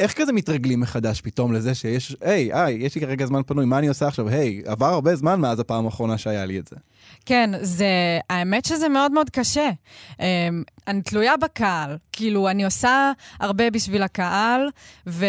ואיך 0.00 0.12
כזה 0.12 0.32
מתרגלים 0.32 0.80
מחדש 0.80 1.20
פתאום 1.20 1.52
לזה 1.52 1.74
שיש, 1.74 2.16
היי, 2.20 2.50
היי, 2.52 2.74
יש 2.74 2.94
לי 2.94 3.00
כרגע 3.00 3.26
זמן 3.26 3.42
פנוי, 3.46 3.64
מה 3.64 3.78
אני 3.78 3.88
עושה 3.88 4.06
עכשיו? 4.06 4.28
היי, 4.28 4.62
עבר 4.66 4.86
הרבה 4.86 5.16
זמן 5.16 5.40
מאז 5.40 5.60
הפעם 5.60 5.84
האחרונה 5.84 6.18
שהיה 6.18 6.46
לי 6.46 6.58
את 6.58 6.68
זה. 6.68 6.76
כן, 7.26 7.50
זה, 7.60 7.86
האמת 8.30 8.64
שזה 8.64 8.88
מאוד 8.88 9.12
מאוד 9.12 9.30
קשה. 9.30 9.70
Um, 10.12 10.20
אני 10.86 11.02
תלויה 11.02 11.36
בקהל, 11.36 11.96
כאילו, 12.12 12.48
אני 12.48 12.64
עושה 12.64 13.12
הרבה 13.40 13.70
בשביל 13.70 14.02
הקהל, 14.02 14.70
ו, 15.06 15.26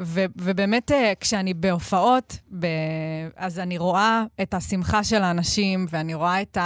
ו, 0.00 0.24
ובאמת, 0.36 0.90
uh, 0.90 0.94
כשאני 1.20 1.54
בהופעות, 1.54 2.38
ב, 2.58 2.66
אז 3.36 3.58
אני 3.58 3.78
רואה 3.78 4.24
את 4.42 4.54
השמחה 4.54 5.04
של 5.04 5.22
האנשים, 5.22 5.86
ואני 5.90 6.14
רואה 6.14 6.42
את 6.42 6.58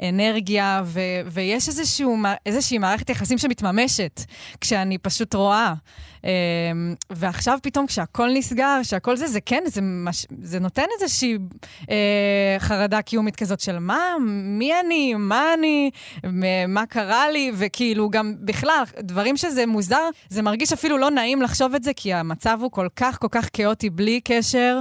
האנרגיה, 0.00 0.82
ו, 0.84 1.00
ויש 1.26 1.68
איזשהו, 1.68 2.16
איזושהי 2.46 2.78
מערכת 2.78 3.10
יחסים 3.10 3.38
שמתממשת, 3.38 4.20
כשאני 4.60 4.98
פשוט 4.98 5.34
רואה. 5.34 5.74
Um, 6.20 6.24
ועכשיו 7.10 7.58
פתאום 7.62 7.86
כשהכול 7.86 8.30
נסגר, 8.34 8.80
שהכל 8.82 9.16
זה, 9.16 9.26
זה 9.26 9.40
כן, 9.40 9.62
זה, 9.66 9.80
מש, 9.82 10.26
זה 10.42 10.60
נותן 10.60 10.84
איזושהי 11.00 11.38
uh, 11.82 11.88
חרדה 12.58 13.02
קיומית 13.02 13.36
כזאת 13.36 13.60
של 13.60 13.78
מה, 13.86 14.16
מי 14.58 14.72
אני, 14.80 15.14
מה 15.14 15.54
אני, 15.54 15.90
מה 16.68 16.86
קרה 16.86 17.30
לי, 17.30 17.52
וכאילו 17.54 18.10
גם 18.10 18.34
בכלל, 18.40 18.82
דברים 19.00 19.36
שזה 19.36 19.66
מוזר, 19.66 20.08
זה 20.28 20.42
מרגיש 20.42 20.72
אפילו 20.72 20.98
לא 20.98 21.10
נעים 21.10 21.42
לחשוב 21.42 21.74
את 21.74 21.82
זה, 21.82 21.92
כי 21.96 22.14
המצב 22.14 22.58
הוא 22.62 22.70
כל 22.70 22.88
כך 22.96 23.18
כל 23.20 23.28
כך 23.30 23.48
כאוטי 23.52 23.90
בלי 23.90 24.20
קשר. 24.24 24.80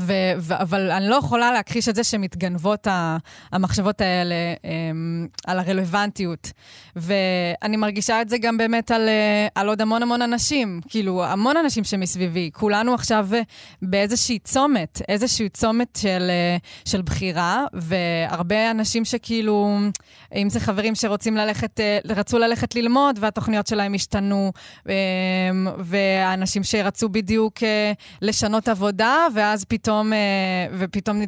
ו- 0.00 0.12
ו- 0.38 0.54
אבל 0.62 0.90
אני 0.90 1.08
לא 1.08 1.16
יכולה 1.16 1.52
להכחיש 1.52 1.88
את 1.88 1.94
זה 1.94 2.04
שמתגנבות 2.04 2.86
ה- 2.86 3.16
המחשבות 3.52 4.00
האלה 4.00 4.34
הם, 4.64 5.28
על 5.46 5.58
הרלוונטיות. 5.58 6.52
ואני 6.96 7.76
מרגישה 7.76 8.22
את 8.22 8.28
זה 8.28 8.38
גם 8.38 8.56
באמת 8.58 8.90
על, 8.90 9.08
אה, 9.08 9.46
על 9.54 9.68
עוד 9.68 9.80
המון 9.80 10.02
המון 10.02 10.22
אנשים, 10.22 10.80
כאילו, 10.88 11.24
המון 11.24 11.56
אנשים 11.56 11.84
שמסביבי. 11.84 12.50
כולנו 12.54 12.94
עכשיו 12.94 13.28
באיזושהי 13.82 14.38
צומת, 14.38 15.02
איזשהו 15.08 15.48
צומת 15.52 15.98
של, 16.02 16.26
אה, 16.30 16.56
של 16.84 17.02
בחירה, 17.02 17.64
והרבה 17.72 18.70
אנשים 18.70 19.04
שכאילו, 19.04 19.78
אם 20.34 20.50
זה 20.50 20.60
חברים 20.60 20.94
שרוצים 20.94 21.36
ללכת, 21.36 21.80
אה, 21.80 21.98
רצו 22.08 22.38
ללכת 22.38 22.74
ללמוד 22.74 23.18
והתוכניות 23.20 23.66
שלהם 23.66 23.94
השתנו, 23.94 24.52
ואנשים 25.78 26.62
שרצו 26.64 27.08
בדיוק 27.08 27.54
לשנות 28.22 28.68
עבודה, 28.68 29.26
ואז 29.34 29.64
פתאום... 29.64 29.87
פתאום, 29.88 30.12
ופתאום 30.78 31.20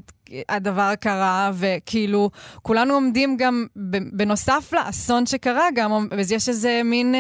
הדבר 0.49 0.95
קרה, 0.95 1.51
וכאילו, 1.55 2.31
כולנו 2.63 2.95
עומדים 2.95 3.37
גם, 3.37 3.67
בנוסף 4.13 4.73
לאסון 4.73 5.27
שקרה, 5.27 5.65
גם, 5.75 6.09
יש 6.31 6.49
איזה 6.49 6.81
מין 6.85 7.15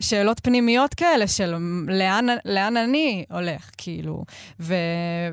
שאלות 0.00 0.40
פנימיות 0.40 0.94
כאלה 0.94 1.26
של 1.26 1.54
לאן, 1.88 2.26
לאן 2.44 2.76
אני 2.76 3.24
הולך, 3.30 3.70
כאילו. 3.76 4.24
ו, 4.60 4.74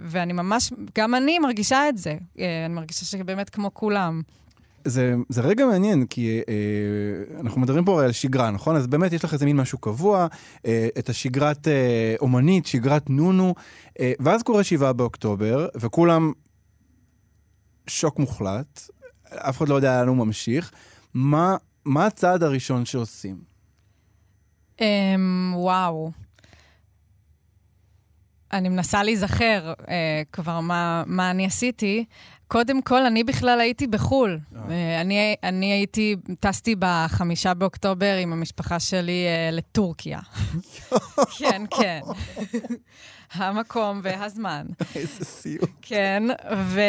ואני 0.04 0.34
ממש, 0.34 0.74
גם 0.98 1.16
אני 1.16 1.40
מרגישה 1.40 1.90
את 1.90 1.98
זה. 1.98 2.16
אני 2.38 2.74
מרגישה 2.74 3.06
שבאמת 3.06 3.50
כמו 3.50 3.74
כולם. 3.74 4.22
זה, 4.90 5.16
זה 5.30 5.42
רגע 5.42 5.66
מעניין, 5.66 6.06
כי 6.06 6.42
אה, 6.50 7.40
אנחנו 7.40 7.62
מדברים 7.62 7.86
פה 7.86 8.04
על 8.04 8.12
שגרה, 8.12 8.52
נכון? 8.52 8.76
אז 8.76 8.88
באמת 8.88 9.14
יש 9.14 9.24
לך 9.24 9.34
איזה 9.34 9.46
מין 9.46 9.58
משהו 9.58 9.78
קבוע, 9.78 10.28
אה, 10.66 10.88
את 11.00 11.10
השגרת 11.10 11.68
אה, 11.68 12.16
אומנית, 12.20 12.66
שגרת 12.66 13.10
נונו, 13.10 13.56
אה, 14.00 14.14
ואז 14.20 14.44
קורה 14.44 14.64
שבעה 14.64 14.94
באוקטובר, 14.94 15.68
וכולם 15.76 16.32
שוק 17.88 18.20
מוחלט, 18.20 18.90
אף 19.34 19.58
אחד 19.58 19.70
לא 19.70 19.76
יודע 19.76 20.00
לאן 20.00 20.08
הוא 20.08 20.18
ממשיך. 20.18 20.72
מה, 21.14 21.56
מה 21.86 22.06
הצעד 22.06 22.44
הראשון 22.44 22.86
שעושים? 22.86 23.38
Um, 24.78 24.82
וואו. 25.56 26.12
אני 28.54 28.70
מנסה 28.70 29.04
להיזכר 29.04 29.74
uh, 29.78 29.86
כבר 30.32 30.60
מה, 30.60 31.04
מה 31.06 31.32
אני 31.32 31.46
עשיתי. 31.46 32.06
קודם 32.48 32.82
כל, 32.82 33.06
אני 33.06 33.24
בכלל 33.24 33.60
הייתי 33.60 33.88
בחו"ל. 33.88 34.40
Oh. 34.54 34.58
אני, 35.02 35.36
אני 35.44 35.72
הייתי, 35.72 36.16
טסתי 36.40 36.76
בחמישה 36.80 37.54
באוקטובר 37.54 38.16
עם 38.16 38.34
המשפחה 38.34 38.80
שלי 38.80 39.26
uh, 39.28 39.56
לטורקיה. 39.56 40.20
כן, 41.40 41.64
כן. 41.80 42.00
המקום 43.34 44.00
והזמן. 44.04 44.66
איזה 44.96 45.26
סיוט. 45.26 45.70
כן, 45.82 46.24
ו, 46.58 46.82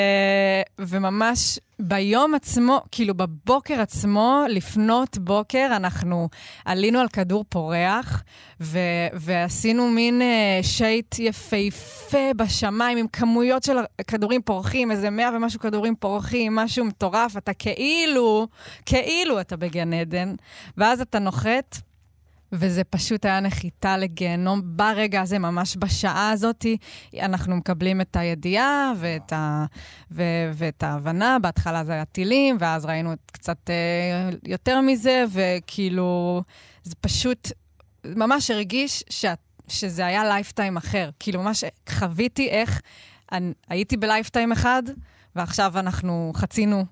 וממש 0.78 1.58
ביום 1.78 2.34
עצמו, 2.34 2.80
כאילו 2.92 3.14
בבוקר 3.14 3.80
עצמו, 3.80 4.42
לפנות 4.48 5.18
בוקר, 5.18 5.68
אנחנו 5.76 6.28
עלינו 6.64 6.98
על 6.98 7.08
כדור 7.08 7.44
פורח, 7.48 8.22
ו, 8.60 8.78
ועשינו 9.12 9.88
מין 9.88 10.22
uh, 10.22 10.66
שייט 10.66 11.18
יפהפה 11.18 12.34
בשמיים 12.36 12.98
עם 12.98 13.06
כמויות 13.08 13.62
של 13.62 13.76
כדורים 14.06 14.42
פורחים, 14.42 14.90
איזה 14.90 15.10
מאה 15.10 15.30
ומשהו 15.36 15.60
כדורים 15.60 15.96
פורחים, 15.96 16.54
משהו 16.54 16.84
מטורף, 16.84 17.36
אתה 17.36 17.54
כאילו, 17.54 18.46
כאילו 18.86 19.40
אתה 19.40 19.56
בגן 19.56 19.92
עדן, 19.92 20.34
ואז 20.76 21.00
אתה 21.00 21.18
נוחת. 21.18 21.89
וזה 22.52 22.84
פשוט 22.84 23.24
היה 23.24 23.40
נחיתה 23.40 23.96
לגיהנום. 23.96 24.60
ברגע 24.64 25.20
הזה, 25.20 25.38
ממש 25.38 25.76
בשעה 25.78 26.30
הזאת, 26.30 26.66
אנחנו 27.18 27.56
מקבלים 27.56 28.00
את 28.00 28.16
הידיעה 28.16 28.92
ואת, 28.96 29.32
ה, 29.32 29.64
ו, 30.10 30.22
ואת 30.54 30.82
ההבנה. 30.82 31.38
בהתחלה 31.42 31.84
זה 31.84 31.92
היה 31.92 32.04
טילים, 32.04 32.56
ואז 32.60 32.84
ראינו 32.84 33.12
קצת 33.32 33.70
אה, 33.70 34.30
יותר 34.46 34.80
מזה, 34.80 35.24
וכאילו, 35.32 36.42
זה 36.82 36.94
פשוט 37.00 37.52
ממש 38.04 38.50
הרגיש 38.50 39.04
שאת, 39.10 39.38
שזה 39.68 40.06
היה 40.06 40.24
lifetime 40.24 40.76
אחר. 40.76 41.10
כאילו, 41.18 41.42
ממש 41.42 41.64
חוויתי 41.88 42.48
איך 42.48 42.80
אני, 43.32 43.52
הייתי 43.68 43.96
ב 43.96 44.02
lifetime 44.02 44.52
אחד, 44.52 44.82
ועכשיו 45.36 45.78
אנחנו 45.78 46.32
חצינו 46.34 46.84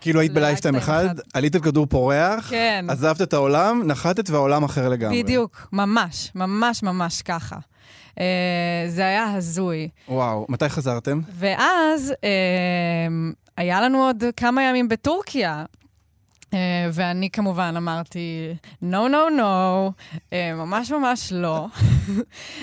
כאילו 0.00 0.20
היית 0.20 0.32
ב 0.32 0.37
lifetime 0.37 0.74
אחד, 0.74 1.08
עלית 1.34 1.54
על 1.54 1.60
כדור 1.60 1.86
פורח, 1.86 2.50
כן. 2.50 2.84
עזבת 2.88 3.22
את 3.22 3.32
העולם, 3.32 3.82
נחתת 3.86 4.30
והעולם 4.30 4.64
אחר 4.64 4.88
לגמרי. 4.88 5.22
בדיוק, 5.22 5.68
ממש, 5.72 6.32
ממש 6.34 6.82
ממש 6.82 7.22
ככה. 7.22 7.56
Uh, 8.10 8.20
זה 8.88 9.06
היה 9.06 9.32
הזוי. 9.34 9.88
וואו, 10.08 10.46
מתי 10.48 10.68
חזרתם? 10.68 11.20
ואז 11.38 12.12
uh, 12.16 13.34
היה 13.56 13.80
לנו 13.80 14.04
עוד 14.06 14.24
כמה 14.36 14.62
ימים 14.62 14.88
בטורקיה. 14.88 15.64
Uh, 16.40 16.52
ואני 16.92 17.30
כמובן 17.30 17.74
אמרתי, 17.76 18.54
no, 18.82 18.86
no, 19.10 19.38
no, 19.38 19.90
uh, 20.14 20.34
ממש 20.54 20.90
ממש 20.92 21.32
לא. 21.32 21.66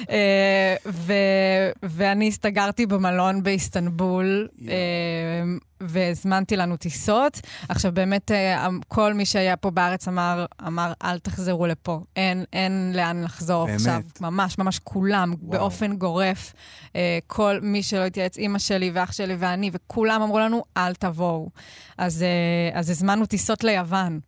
uh, 0.03 0.07
ו- 0.87 1.71
ואני 1.83 2.27
הסתגרתי 2.27 2.85
במלון 2.85 3.43
באיסטנבול. 3.43 4.47
Yeah. 4.57 4.61
Uh, 4.61 5.66
והזמנתי 5.81 6.55
לנו 6.55 6.77
טיסות. 6.77 7.41
עכשיו, 7.69 7.91
באמת, 7.91 8.31
אה, 8.31 8.67
כל 8.87 9.13
מי 9.13 9.25
שהיה 9.25 9.57
פה 9.57 9.71
בארץ 9.71 10.07
אמר, 10.07 10.45
אמר 10.67 10.93
אל 11.03 11.19
תחזרו 11.19 11.67
לפה. 11.67 11.99
אין, 12.15 12.43
אין 12.53 12.91
לאן 12.95 13.23
לחזור 13.23 13.65
באמת? 13.65 13.79
עכשיו. 13.79 14.01
ממש, 14.21 14.57
ממש 14.57 14.79
כולם, 14.83 15.33
וואו. 15.41 15.51
באופן 15.51 15.95
גורף. 15.95 16.53
אה, 16.95 17.19
כל 17.27 17.59
מי 17.61 17.83
שלא 17.83 18.05
התייעץ, 18.05 18.37
אימא 18.37 18.59
שלי 18.59 18.91
ואח 18.93 19.11
שלי 19.11 19.35
ואני, 19.39 19.69
וכולם 19.73 20.21
אמרו 20.21 20.39
לנו, 20.39 20.63
אל 20.77 20.95
תבואו. 20.95 21.49
אז, 21.97 22.23
אה, 22.23 22.79
אז 22.79 22.89
הזמנו 22.89 23.25
טיסות 23.25 23.63
ליוון. 23.63 24.19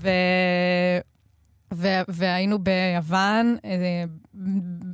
ו... 0.00 0.08
והיינו 2.08 2.58
ביוון 2.58 3.56
אה, 3.64 4.04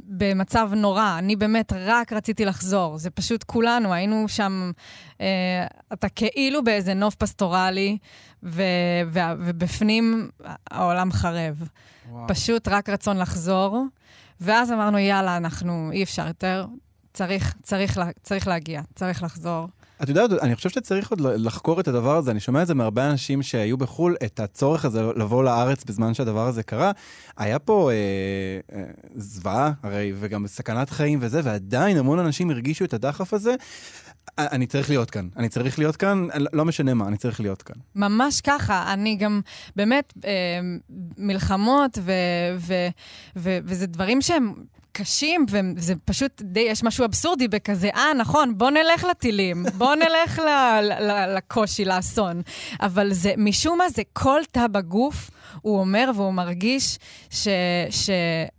במצב 0.09 0.71
נורא. 0.77 1.15
אני 1.19 1.37
באמת 1.37 1.73
רק 1.77 2.13
רציתי 2.13 2.45
לחזור. 2.45 2.99
זה 2.99 3.11
פשוט 3.11 3.45
כולנו, 3.45 3.93
היינו 3.93 4.29
שם, 4.29 4.71
אה, 5.21 5.67
אתה 5.93 6.09
כאילו 6.09 6.65
באיזה 6.65 6.95
נוף 6.95 7.15
פסטורלי, 7.15 7.99
ו- 8.43 8.63
ו- 9.07 9.19
ובפנים 9.39 10.29
העולם 10.71 11.13
חרב. 11.13 11.69
וואו. 12.11 12.29
פשוט 12.29 12.69
רק 12.69 12.89
רצון 12.89 13.17
לחזור. 13.19 13.85
ואז 14.41 14.73
אמרנו, 14.73 14.99
יאללה, 14.99 15.37
אנחנו, 15.37 15.91
אי 15.93 16.03
אפשר 16.03 16.27
יותר, 16.27 16.67
צריך, 17.13 17.55
צריך, 17.63 17.99
לה- 17.99 18.11
צריך 18.23 18.49
להגיע, 18.49 18.83
צריך 18.95 19.23
לחזור. 19.23 19.69
את 20.03 20.09
יודעת, 20.09 20.31
אני 20.31 20.57
חושב 20.57 20.69
שצריך 20.69 21.11
עוד 21.11 21.21
לחקור 21.21 21.81
את 21.81 21.89
הדבר 21.89 22.17
הזה. 22.17 22.31
אני 22.31 22.41
שומע 22.41 22.63
את 22.63 22.67
זה 22.67 22.75
מהרבה 22.75 23.11
אנשים 23.11 23.43
שהיו 23.43 23.77
בחו"ל, 23.77 24.17
את 24.25 24.41
הצורך 24.41 24.85
הזה 24.85 25.03
לבוא 25.03 25.45
לארץ 25.45 25.85
בזמן 25.85 26.15
שהדבר 26.15 26.47
הזה 26.47 26.63
קרה. 26.63 26.93
היה 27.37 27.59
פה 27.59 27.91
אה, 27.91 27.97
אה, 28.77 28.85
זוועה, 29.15 29.73
הרי, 29.83 30.13
וגם 30.21 30.47
סכנת 30.47 30.91
חיים 30.91 31.19
וזה, 31.23 31.41
ועדיין 31.45 31.97
המון 31.97 32.19
אנשים 32.19 32.51
הרגישו 32.51 32.85
את 32.85 32.95
הדחף 32.95 33.35
הזה. 33.35 33.55
אני 34.39 34.67
צריך 34.67 34.91
להיות 34.91 35.11
כאן. 35.11 35.29
אני 35.37 35.49
צריך 35.49 35.79
להיות 35.79 35.97
כאן, 35.97 36.27
לא 36.53 36.65
משנה 36.65 36.95
מה, 36.95 37.09
אני 37.09 37.17
צריך 37.17 37.41
להיות 37.41 37.63
כאן. 37.63 37.77
ממש 37.95 38.41
ככה. 38.41 38.93
אני 38.93 39.17
גם, 39.17 39.41
באמת, 39.77 40.13
אה, 40.25 40.31
מלחמות, 41.19 41.99
ו, 42.03 42.13
ו, 42.59 42.75
ו, 43.37 43.59
וזה 43.65 43.87
דברים 43.87 44.23
שהם... 44.23 44.55
קשים, 44.97 45.47
וזה 45.49 45.95
פשוט 46.05 46.43
די, 46.43 46.61
יש 46.61 46.83
משהו 46.83 47.05
אבסורדי 47.05 47.49
בכזה, 47.49 47.89
אה, 47.95 48.15
נכון, 48.15 48.59
בוא 48.59 48.71
נלך 48.71 49.05
לטילים, 49.05 49.65
בוא 49.79 49.95
נלך 50.05 50.39
ל, 50.39 50.81
ל, 51.01 51.37
לקושי, 51.37 51.85
לאסון. 51.85 52.43
אבל 52.81 53.13
זה, 53.13 53.35
משום 53.37 53.79
מה, 53.79 53.89
זה 53.89 54.03
כל 54.13 54.41
תא 54.53 54.67
בגוף, 54.67 55.31
הוא 55.63 55.81
אומר 55.81 56.11
והוא 56.15 56.33
מרגיש 56.33 56.99
ש, 57.31 57.49
ש, 57.91 58.11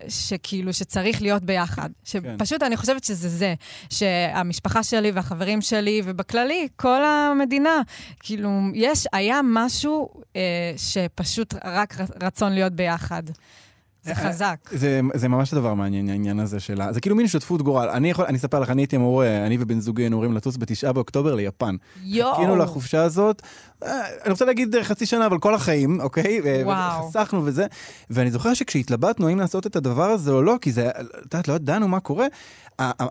שכאילו, 0.07 0.73
שצריך 0.73 1.21
להיות 1.21 1.43
ביחד. 1.43 1.89
שפשוט 2.03 2.63
אני 2.63 2.77
חושבת 2.77 3.03
שזה 3.03 3.29
זה, 3.29 3.53
שהמשפחה 3.89 4.83
שלי 4.83 5.11
והחברים 5.11 5.61
שלי, 5.61 6.01
ובכללי, 6.05 6.67
כל 6.75 7.03
המדינה, 7.05 7.81
כאילו, 8.19 8.49
יש, 8.73 9.07
היה 9.13 9.39
משהו 9.43 10.09
אה, 10.35 10.41
שפשוט 10.77 11.53
רק 11.65 11.95
רצון 12.23 12.53
להיות 12.53 12.73
ביחד. 12.73 13.23
זה 14.05 14.15
חזק. 14.15 14.55
זה, 14.71 15.01
זה 15.13 15.27
ממש 15.27 15.53
הדבר 15.53 15.73
מעניין, 15.73 16.09
העניין 16.09 16.39
הזה 16.39 16.59
שלה. 16.59 16.93
זה 16.93 17.01
כאילו 17.01 17.15
מין 17.15 17.27
שותפות 17.27 17.61
גורל. 17.61 17.89
אני 17.89 18.09
יכול, 18.09 18.25
אני 18.25 18.37
אספר 18.37 18.59
לך, 18.59 18.69
אני 18.69 18.81
הייתי 18.81 18.95
אמור, 18.95 19.25
אני 19.25 19.57
ובן 19.59 19.79
זוגי 19.79 20.01
היינו 20.01 20.15
אמורים 20.15 20.33
לטוס 20.33 20.57
בתשעה 20.57 20.93
באוקטובר 20.93 21.35
ליפן. 21.35 21.75
יואו. 22.03 22.35
חיכינו 22.35 22.55
לחופשה 22.55 23.03
הזאת, 23.03 23.41
אני 23.81 24.31
רוצה 24.31 24.45
להגיד 24.45 24.75
חצי 24.83 25.05
שנה, 25.05 25.25
אבל 25.25 25.39
כל 25.39 25.55
החיים, 25.55 26.01
אוקיי? 26.01 26.41
וואו. 26.63 27.05
וחסכנו 27.05 27.45
וזה. 27.45 27.65
ואני 28.09 28.31
זוכר 28.31 28.53
שכשהתלבטנו 28.53 29.27
האם 29.27 29.39
לעשות 29.39 29.67
את 29.67 29.75
הדבר 29.75 30.09
הזה 30.09 30.31
או 30.31 30.41
לא, 30.41 30.55
כי 30.61 30.71
זה, 30.71 30.89
את 30.89 31.33
יודעת, 31.33 31.47
לא 31.47 31.53
ידענו 31.53 31.87
מה 31.87 31.99
קורה, 31.99 32.25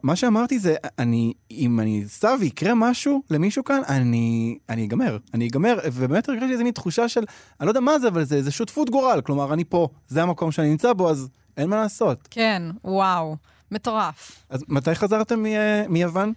מה 0.02 0.16
שאמרתי 0.16 0.58
זה, 0.58 0.74
אני, 0.98 1.32
אם 1.50 1.80
אני 1.80 2.04
אסע 2.06 2.34
ויקרה 2.40 2.74
משהו 2.74 3.22
למישהו 3.30 3.64
כאן, 3.64 3.80
אני, 3.88 4.58
אני 4.68 4.84
אגמר. 4.86 5.18
אני 5.34 5.48
אגמר, 5.48 5.78
ובאמת 5.92 6.28
הרגשתי 6.28 6.52
איזה 6.52 6.64
מין 6.64 6.72
תחושה 6.72 7.08
של, 7.08 7.24
אני 7.60 7.66
לא 7.66 7.70
יודע 7.70 7.80
מה 7.80 7.98
זה, 7.98 8.08
אבל 8.08 8.24
זה, 8.24 8.42
זה 8.42 8.50
שותפות 8.50 8.90
גורל. 8.90 9.20
כלומר, 9.24 9.52
אני 9.52 9.64
פה, 9.64 9.88
זה 10.08 10.22
המקום 10.22 10.52
שאני 10.52 10.70
נמצא 10.70 10.92
בו, 10.92 11.10
אז 11.10 11.28
אין 11.56 11.70
מה 11.70 11.76
לעשות. 11.76 12.28
כן, 12.30 12.62
וואו, 12.84 13.36
מטורף. 13.70 14.44
אז 14.50 14.64
מתי 14.68 14.94
חזרתם 14.94 15.42
מ- 15.42 15.92
מיוון? 15.92 16.32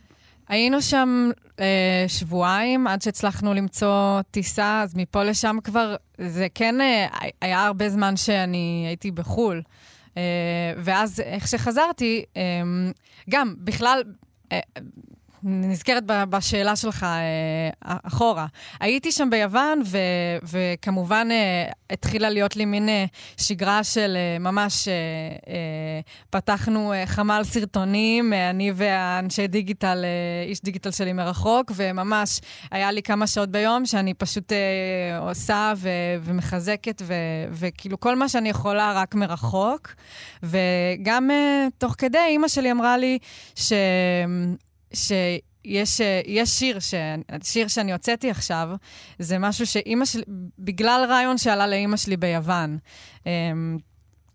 היינו 0.47 0.81
שם 0.81 1.29
אה, 1.59 2.05
שבועיים 2.07 2.87
עד 2.87 3.01
שהצלחנו 3.01 3.53
למצוא 3.53 4.21
טיסה, 4.31 4.81
אז 4.81 4.95
מפה 4.95 5.23
לשם 5.23 5.57
כבר, 5.63 5.95
זה 6.21 6.47
כן 6.55 6.81
אה, 6.81 7.07
היה 7.41 7.65
הרבה 7.65 7.89
זמן 7.89 8.17
שאני 8.17 8.85
הייתי 8.87 9.11
בחו"ל. 9.11 9.61
אה, 10.17 10.73
ואז 10.77 11.19
איך 11.19 11.47
שחזרתי, 11.47 12.25
אה, 12.37 12.41
גם 13.29 13.55
בכלל, 13.57 14.03
אה, 14.51 14.59
נזכרת 15.47 16.03
בשאלה 16.05 16.75
שלך 16.75 17.03
אה, 17.03 17.97
אחורה. 18.03 18.45
הייתי 18.79 19.11
שם 19.11 19.29
ביוון, 19.29 19.81
ו, 19.85 19.97
וכמובן 20.43 21.27
אה, 21.31 21.69
התחילה 21.89 22.29
להיות 22.29 22.55
לי 22.55 22.65
מין 22.65 22.89
אה, 22.89 23.05
שגרה 23.37 23.83
של 23.83 24.17
ממש, 24.39 24.87
פתחנו 26.29 26.93
חמ"ל 27.05 27.41
סרטונים, 27.43 28.33
אני 28.33 28.71
והאנשי 28.75 29.47
דיגיטל, 29.47 30.05
איש 30.47 30.61
דיגיטל 30.61 30.91
שלי 30.91 31.13
מרחוק, 31.13 31.71
וממש 31.75 32.39
היה 32.71 32.91
לי 32.91 33.03
כמה 33.03 33.27
שעות 33.27 33.49
ביום 33.49 33.85
שאני 33.85 34.13
פשוט 34.13 34.51
עושה 35.19 35.73
ו, 35.77 35.89
ומחזקת, 36.21 37.01
ו, 37.05 37.13
וכאילו 37.51 37.99
כל 37.99 38.15
מה 38.15 38.29
שאני 38.29 38.49
יכולה 38.49 38.93
רק 38.95 39.15
מרחוק. 39.15 39.93
וגם 40.43 41.29
תוך 41.77 41.95
כדי, 41.97 42.17
אימא 42.27 42.47
שלי 42.47 42.71
אמרה 42.71 42.97
לי 42.97 43.17
ש... 43.55 43.73
שיש 44.93 46.01
יש 46.25 46.49
שיר, 46.49 46.79
ש, 46.79 46.93
שיר 47.43 47.67
שאני 47.67 47.93
הוצאתי 47.93 48.29
עכשיו, 48.29 48.69
זה 49.19 49.39
משהו 49.39 49.65
שאימא 49.65 50.05
שלי, 50.05 50.23
בגלל 50.59 51.05
רעיון 51.09 51.37
שעלה 51.37 51.67
לאימא 51.67 51.97
שלי 51.97 52.17
ביוון. 52.17 52.77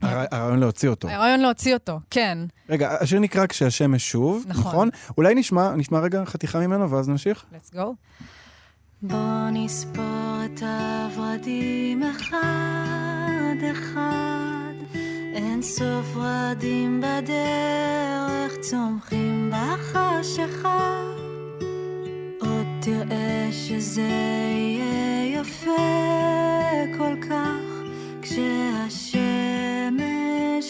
הרעיון 0.02 0.58
להוציא 0.58 0.88
אותו. 0.88 1.08
הרעיון 1.08 1.40
להוציא 1.40 1.74
אותו, 1.74 2.00
כן. 2.10 2.38
רגע, 2.68 2.96
השיר 3.00 3.20
נקרא 3.20 3.46
כשהשמש 3.46 4.10
שוב, 4.10 4.44
נכון? 4.48 4.62
נכון? 4.62 4.88
אולי 5.18 5.34
נשמע, 5.34 5.74
נשמע 5.76 6.00
רגע 6.00 6.24
חתיכה 6.24 6.60
ממנו 6.60 6.90
ואז 6.90 7.08
נמשיך? 7.08 7.44
let's 7.52 7.74
go. 7.74 7.80
בוא 9.02 9.48
נספור 9.52 10.38
את 10.44 10.62
הורדים 11.16 12.02
אחד 12.02 13.56
אחד, 13.72 14.71
אין 15.34 15.62
סוף 15.62 16.16
ורדים 16.16 17.00
בדרך 17.00 18.56
צומחים 18.60 19.52
בחשיכה. 19.52 21.02
עוד 22.40 22.66
תראה 22.80 23.48
שזה 23.52 24.08
יהיה 24.50 25.40
יפה 25.40 25.76
כל 26.98 27.16
כך, 27.30 27.82
כשהשמש 28.22 29.22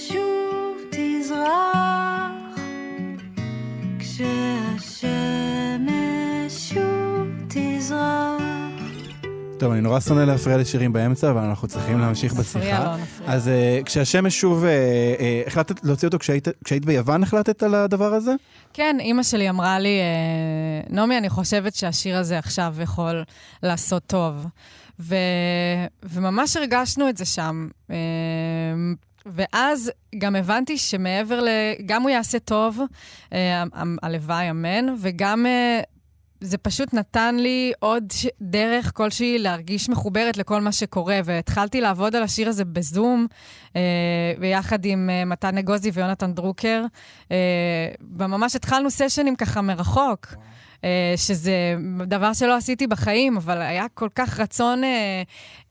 שוב 0.09 0.77
תזרח. 0.90 2.59
כשהשמש 3.98 5.12
שוב 6.75 7.29
תזרח. 7.48 8.41
טוב, 9.62 9.72
אני 9.72 9.81
נורא 9.81 10.01
שונא 10.01 10.20
להפריע 10.20 10.57
לשירים 10.57 10.92
באמצע, 10.92 11.31
אבל 11.31 11.40
אנחנו 11.40 11.68
צריכים 11.68 11.98
להמשיך 12.01 12.33
בשיחה. 12.35 12.96
נפריע. 13.03 13.35
אז 13.35 13.48
uh, 13.48 13.85
כשהשמש 13.85 14.40
שוב, 14.40 14.64
uh, 14.64 14.66
uh, 14.66 15.46
החלטת 15.46 15.85
להוציא 15.85 16.09
אותו 16.09 16.18
כשהיית, 16.18 16.85
ביוון, 16.85 17.22
החלטת 17.22 17.62
על 17.62 17.75
הדבר 17.75 18.14
הזה? 18.14 18.35
כן, 18.72 18.96
אימא 19.01 19.22
שלי 19.22 19.51
אמרה 19.51 19.79
לי, 19.79 19.98
אה, 20.01 20.94
נעמי, 20.94 21.18
אני 21.18 21.29
חושבת 21.29 21.75
שהשיר 21.75 22.16
הזה 22.16 22.38
עכשיו 22.38 22.75
יכול 22.83 23.25
לעשות 23.62 24.03
טוב. 24.07 24.46
ו... 25.01 25.14
וממש 26.03 26.57
הרגשנו 26.57 27.09
את 27.09 27.16
זה 27.16 27.25
שם. 27.25 27.68
אה, 27.90 27.96
ואז 29.27 29.90
גם 30.18 30.37
הבנתי 30.37 30.79
שמעבר 30.79 31.40
ל... 31.40 31.48
גם 31.87 32.03
הוא 32.03 32.11
יעשה 32.11 32.38
טוב, 32.38 32.81
אה, 33.33 33.62
הלוואי, 34.03 34.51
אמן, 34.51 34.94
וגם 34.98 35.46
אה, 35.46 35.81
זה 36.42 36.59
פשוט 36.59 36.94
נתן 36.94 37.37
לי 37.37 37.72
עוד 37.78 38.05
ש- 38.12 38.26
דרך 38.40 38.92
כלשהי 38.94 39.38
להרגיש 39.38 39.88
מחוברת 39.88 40.37
לכל 40.37 40.61
מה 40.61 40.72
שקורה, 40.72 41.20
והתחלתי 41.24 41.81
לעבוד 41.81 42.16
על 42.16 42.22
השיר 42.22 42.48
הזה 42.48 42.64
בזום, 42.64 43.26
אה, 43.76 43.81
ביחד 44.38 44.85
עם 44.85 45.11
אה, 45.11 45.24
מתן 45.24 45.55
נגוזי 45.55 45.90
ויונתן 45.94 46.33
דרוקר, 46.35 46.85
אה, 47.31 47.37
וממש 48.18 48.57
התחלנו 48.57 48.90
סשנים 48.90 49.37
ככה 49.37 49.61
מרחוק. 49.62 50.26
אה, 50.85 51.14
שזה 51.16 51.74
דבר 52.07 52.33
שלא 52.33 52.57
עשיתי 52.57 52.87
בחיים, 52.87 53.37
אבל 53.37 53.61
היה 53.62 53.87
כל 53.94 54.09
כך 54.14 54.40
רצון 54.40 54.85
אה, 54.85 55.22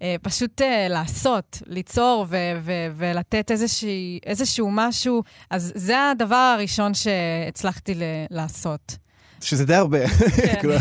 אה, 0.02 0.16
פשוט 0.22 0.62
אה, 0.62 0.88
לעשות, 0.90 1.62
ליצור 1.68 2.26
ו- 2.30 2.36
ו- 2.62 2.88
ולתת 2.96 3.52
איזושהי, 3.52 4.20
איזשהו 4.26 4.70
משהו. 4.72 5.24
אז 5.50 5.72
זה 5.76 6.10
הדבר 6.12 6.36
הראשון 6.56 6.94
שהצלחתי 6.94 7.94
ל- 7.94 8.02
לעשות. 8.30 8.98
שזה 9.42 9.66
די 9.66 9.76
הרבה. 9.76 10.08
כן. 10.08 10.56
כאילו, 10.60 10.74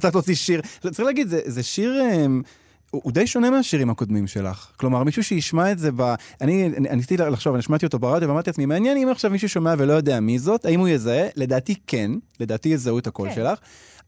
צריך 0.00 0.14
להוציא 0.14 0.34
שיר. 0.34 0.60
צריך 0.80 1.00
להגיד, 1.00 1.28
זה, 1.28 1.62
שיר... 1.62 2.02
אמ, 2.02 2.42
הוא 2.90 3.12
די 3.12 3.26
שונה 3.26 3.50
מהשירים 3.50 3.90
הקודמים 3.90 4.26
שלך. 4.26 4.66
כלומר, 4.76 5.02
מישהו 5.02 5.24
שישמע 5.24 5.72
את 5.72 5.78
זה 5.78 5.90
ב... 5.96 6.14
אני 6.40 6.68
ניסיתי 6.68 7.16
לחשוב, 7.16 7.54
אני 7.54 7.62
שמעתי 7.62 7.86
אותו 7.86 7.98
ברדיו 7.98 8.28
ואמרתי 8.28 8.50
לעצמי, 8.50 8.66
מעניין 8.66 8.98
אם 8.98 9.08
עכשיו 9.08 9.30
מישהו 9.30 9.48
שומע 9.48 9.74
ולא 9.78 9.92
יודע 9.92 10.20
מי 10.20 10.38
זאת, 10.38 10.64
האם 10.64 10.80
הוא 10.80 10.88
יזהה? 10.88 11.26
לדעתי 11.36 11.74
כן, 11.86 12.10
לדעתי 12.40 12.68
יזהו 12.68 12.98
את 12.98 13.06
הקול 13.06 13.28
כן. 13.28 13.34
שלך. 13.34 13.58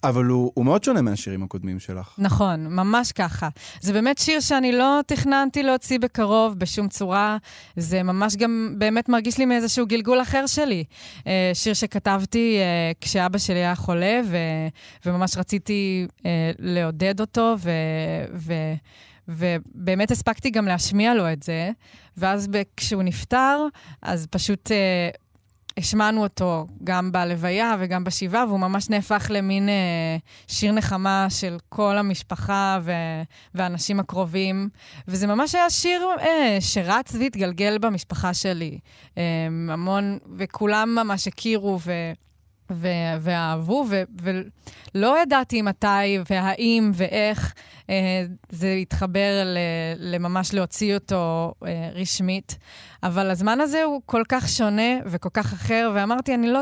אבל 0.04 0.24
הוא, 0.24 0.52
הוא 0.54 0.64
מאוד 0.64 0.84
שונה 0.84 1.02
מהשירים 1.02 1.42
הקודמים 1.42 1.78
שלך. 1.78 2.14
נכון, 2.18 2.66
ממש 2.66 3.12
ככה. 3.12 3.48
זה 3.80 3.92
באמת 3.92 4.18
שיר 4.18 4.40
שאני 4.40 4.72
לא 4.72 5.00
תכננתי 5.06 5.62
להוציא 5.62 5.98
בקרוב 5.98 6.58
בשום 6.58 6.88
צורה. 6.88 7.36
זה 7.76 8.02
ממש 8.02 8.36
גם 8.36 8.74
באמת 8.78 9.08
מרגיש 9.08 9.38
לי 9.38 9.44
מאיזשהו 9.44 9.86
גלגול 9.86 10.22
אחר 10.22 10.46
שלי. 10.46 10.84
אה, 11.26 11.50
שיר 11.54 11.74
שכתבתי 11.74 12.58
אה, 12.58 12.92
כשאבא 13.00 13.38
שלי 13.38 13.58
היה 13.58 13.74
חולה, 13.74 14.20
ו, 14.24 14.36
וממש 15.06 15.36
רציתי 15.36 16.06
אה, 16.26 16.50
לעודד 16.58 17.20
אותו, 17.20 17.54
ו... 17.58 17.70
ו 18.34 18.52
ובאמת 19.28 20.10
הספקתי 20.10 20.50
גם 20.50 20.66
להשמיע 20.66 21.14
לו 21.14 21.32
את 21.32 21.42
זה, 21.42 21.70
ואז 22.16 22.48
כשהוא 22.76 23.02
נפטר, 23.02 23.66
אז 24.02 24.26
פשוט 24.30 24.70
השמענו 25.76 26.22
אותו 26.22 26.66
גם 26.84 27.12
בלוויה 27.12 27.76
וגם 27.80 28.04
בשבעה, 28.04 28.46
והוא 28.46 28.60
ממש 28.60 28.90
נהפך 28.90 29.26
למין 29.30 29.68
אה, 29.68 30.16
שיר 30.48 30.72
נחמה 30.72 31.26
של 31.30 31.56
כל 31.68 31.98
המשפחה 31.98 32.78
והאנשים 33.54 34.00
הקרובים. 34.00 34.68
וזה 35.08 35.26
ממש 35.26 35.54
היה 35.54 35.70
שיר 35.70 36.08
אה, 36.20 36.56
שרץ 36.60 37.14
והתגלגל 37.14 37.78
במשפחה 37.78 38.34
שלי. 38.34 38.78
אה, 39.18 39.22
המון, 39.68 40.18
וכולם 40.36 40.94
ממש 40.94 41.28
הכירו 41.28 41.78
ו- 41.80 42.12
ו- 42.74 42.88
ואהבו, 43.20 43.84
ו- 43.88 44.02
ולא 44.22 45.22
ידעתי 45.22 45.62
מתי 45.62 46.18
והאם 46.30 46.90
ואיך 46.94 47.54
אה, 47.90 47.94
זה 48.50 48.72
התחבר 48.72 49.42
ל- 49.44 49.58
לממש 50.14 50.54
להוציא 50.54 50.94
אותו 50.94 51.52
אה, 51.66 51.88
רשמית. 51.94 52.58
אבל 53.02 53.30
הזמן 53.30 53.60
הזה 53.60 53.82
הוא 53.82 54.02
כל 54.06 54.22
כך 54.28 54.48
שונה 54.48 54.92
וכל 55.06 55.28
כך 55.34 55.52
אחר, 55.52 55.92
ואמרתי, 55.94 56.34
אני 56.34 56.48
לא, 56.48 56.60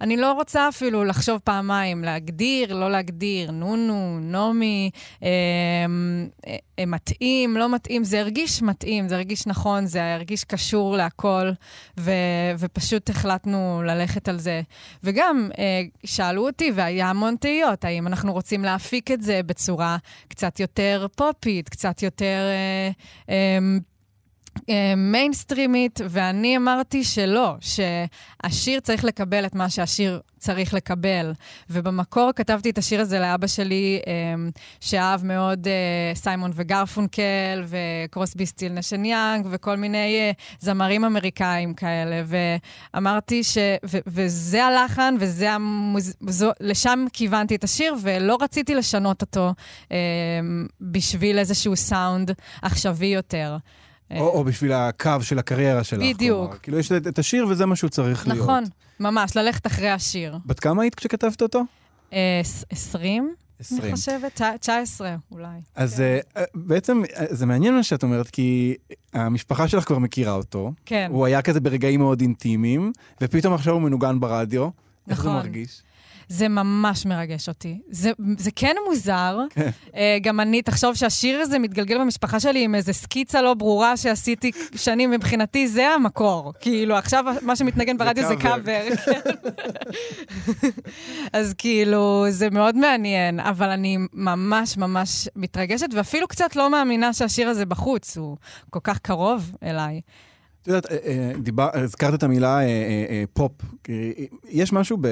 אני 0.00 0.16
לא 0.16 0.32
רוצה 0.32 0.68
אפילו 0.68 1.04
לחשוב 1.04 1.40
פעמיים, 1.44 2.04
להגדיר, 2.04 2.74
לא 2.74 2.90
להגדיר, 2.90 3.50
נונו, 3.50 4.18
נעמי, 4.20 4.90
אה, 5.22 5.28
אה, 6.78 6.86
מתאים, 6.86 7.56
לא 7.56 7.74
מתאים. 7.74 8.04
זה 8.04 8.20
הרגיש 8.20 8.62
מתאים, 8.62 9.08
זה 9.08 9.14
הרגיש 9.14 9.46
נכון, 9.46 9.86
זה 9.86 10.14
הרגיש 10.14 10.44
קשור 10.44 10.96
להכל, 10.96 11.50
ו, 12.00 12.10
ופשוט 12.58 13.10
החלטנו 13.10 13.82
ללכת 13.86 14.28
על 14.28 14.38
זה. 14.38 14.62
וגם 15.04 15.50
אה, 15.58 15.82
שאלו 16.04 16.46
אותי, 16.46 16.72
והיה 16.74 17.10
המון 17.10 17.36
תהיות, 17.36 17.84
האם 17.84 18.06
אנחנו 18.06 18.32
רוצים 18.32 18.64
להפיק 18.64 19.10
את 19.10 19.22
זה 19.22 19.40
בצורה 19.46 19.96
קצת 20.28 20.60
יותר 20.60 21.06
פופית, 21.16 21.68
קצת 21.68 22.02
יותר... 22.02 22.40
אה, 22.48 22.90
אה, 23.34 23.58
מיינסטרימית, 24.96 26.00
ואני 26.08 26.56
אמרתי 26.56 27.04
שלא, 27.04 27.54
שהשיר 27.60 28.80
צריך 28.80 29.04
לקבל 29.04 29.46
את 29.46 29.54
מה 29.54 29.70
שהשיר 29.70 30.20
צריך 30.38 30.74
לקבל. 30.74 31.32
ובמקור 31.70 32.30
כתבתי 32.36 32.70
את 32.70 32.78
השיר 32.78 33.00
הזה 33.00 33.20
לאבא 33.20 33.46
שלי, 33.46 34.00
שאהב 34.80 35.24
מאוד 35.24 35.66
סיימון 36.14 36.50
וגרפונקל, 36.54 37.64
וקרוסבי 37.66 38.46
סטילס 38.46 38.72
נאש 38.72 38.90
אנד 38.90 39.04
יאנג, 39.04 39.46
וכל 39.50 39.76
מיני 39.76 40.32
זמרים 40.60 41.04
אמריקאים 41.04 41.74
כאלה. 41.74 42.22
ואמרתי 42.94 43.44
ש... 43.44 43.58
ו- 43.84 43.98
וזה 44.06 44.64
הלחן, 44.64 45.14
וזה 45.18 45.52
המוז... 45.52 46.14
זו... 46.28 46.50
לשם 46.60 47.04
כיוונתי 47.12 47.54
את 47.54 47.64
השיר, 47.64 47.94
ולא 48.02 48.38
רציתי 48.40 48.74
לשנות 48.74 49.22
אותו 49.22 49.54
בשביל 50.80 51.38
איזשהו 51.38 51.76
סאונד 51.76 52.30
עכשווי 52.62 53.06
יותר. 53.06 53.56
או, 54.20 54.28
או 54.28 54.44
בשביל 54.44 54.72
הקו 54.72 55.10
של 55.20 55.38
הקריירה 55.38 55.84
שלך. 55.84 56.00
בדיוק. 56.00 56.40
כלומר, 56.40 56.58
כאילו 56.62 56.78
יש 56.78 56.92
את 56.92 57.18
השיר 57.18 57.46
וזה 57.46 57.66
מה 57.66 57.76
שהוא 57.76 57.90
צריך 57.90 58.20
נכון, 58.26 58.32
להיות. 58.32 58.48
נכון, 58.48 58.64
ממש, 59.00 59.36
ללכת 59.36 59.66
אחרי 59.66 59.90
השיר. 59.90 60.38
בת 60.46 60.60
כמה 60.60 60.82
היית 60.82 60.94
כשכתבת 60.94 61.42
אותו? 61.42 61.62
אה, 62.12 62.40
עשרים, 62.70 63.22
אני 63.24 63.78
20. 63.78 63.94
חושבת, 63.96 64.34
תשע- 64.34 64.56
19 64.60 65.16
אולי. 65.30 65.46
אז 65.74 65.96
כן. 65.96 66.40
אה, 66.40 66.44
בעצם 66.54 67.02
אה, 67.16 67.24
זה 67.30 67.46
מעניין 67.46 67.74
מה 67.74 67.82
שאת 67.82 68.02
אומרת, 68.02 68.30
כי 68.30 68.74
המשפחה 69.12 69.68
שלך 69.68 69.84
כבר 69.84 69.98
מכירה 69.98 70.32
אותו. 70.32 70.72
כן, 70.86 71.08
הוא 71.10 71.26
היה 71.26 71.42
כזה 71.42 71.60
ברגעים 71.60 72.00
מאוד 72.00 72.20
אינטימיים, 72.20 72.92
ופתאום 73.20 73.54
עכשיו 73.54 73.74
הוא 73.74 73.82
מנוגן 73.82 74.20
ברדיו. 74.20 74.62
איך 75.08 75.22
זה 75.22 75.28
נכון. 75.28 75.32
מרגיש? 75.36 75.82
זה 76.28 76.48
ממש 76.48 77.06
מרגש 77.06 77.48
אותי. 77.48 77.78
זה, 77.90 78.10
זה 78.38 78.50
כן 78.56 78.76
מוזר. 78.88 79.38
אה, 79.96 80.18
גם 80.22 80.40
אני, 80.40 80.62
תחשוב 80.62 80.94
שהשיר 80.94 81.40
הזה 81.40 81.58
מתגלגל 81.58 81.98
במשפחה 81.98 82.40
שלי 82.40 82.64
עם 82.64 82.74
איזו 82.74 82.94
סקיצה 82.94 83.42
לא 83.42 83.54
ברורה 83.54 83.96
שעשיתי 83.96 84.50
שנים, 84.76 85.10
מבחינתי 85.10 85.68
זה 85.68 85.88
המקור. 85.88 86.52
כאילו, 86.60 86.96
עכשיו 86.96 87.24
מה 87.42 87.56
שמתנגן 87.56 87.98
ברדיו 87.98 88.28
זה 88.28 88.36
קאבר. 88.36 88.82
אז 91.32 91.54
כאילו, 91.58 92.24
זה 92.28 92.50
מאוד 92.50 92.76
מעניין, 92.76 93.40
אבל 93.40 93.70
אני 93.70 93.98
ממש 94.12 94.76
ממש 94.76 95.28
מתרגשת, 95.36 95.88
ואפילו 95.94 96.28
קצת 96.28 96.56
לא 96.56 96.70
מאמינה 96.70 97.12
שהשיר 97.12 97.48
הזה 97.48 97.66
בחוץ, 97.66 98.16
הוא 98.16 98.36
כל 98.70 98.80
כך 98.82 98.98
קרוב 98.98 99.52
אליי. 99.62 100.00
את 100.62 100.68
יודעת, 100.68 100.86
אה, 100.92 101.32
אה, 101.58 101.80
הזכרת 101.82 102.14
את 102.14 102.22
המילה 102.22 102.60
אה, 102.60 103.24
פופ. 103.32 103.52
יש 104.48 104.72
משהו 104.72 104.96
ב... 105.00 105.08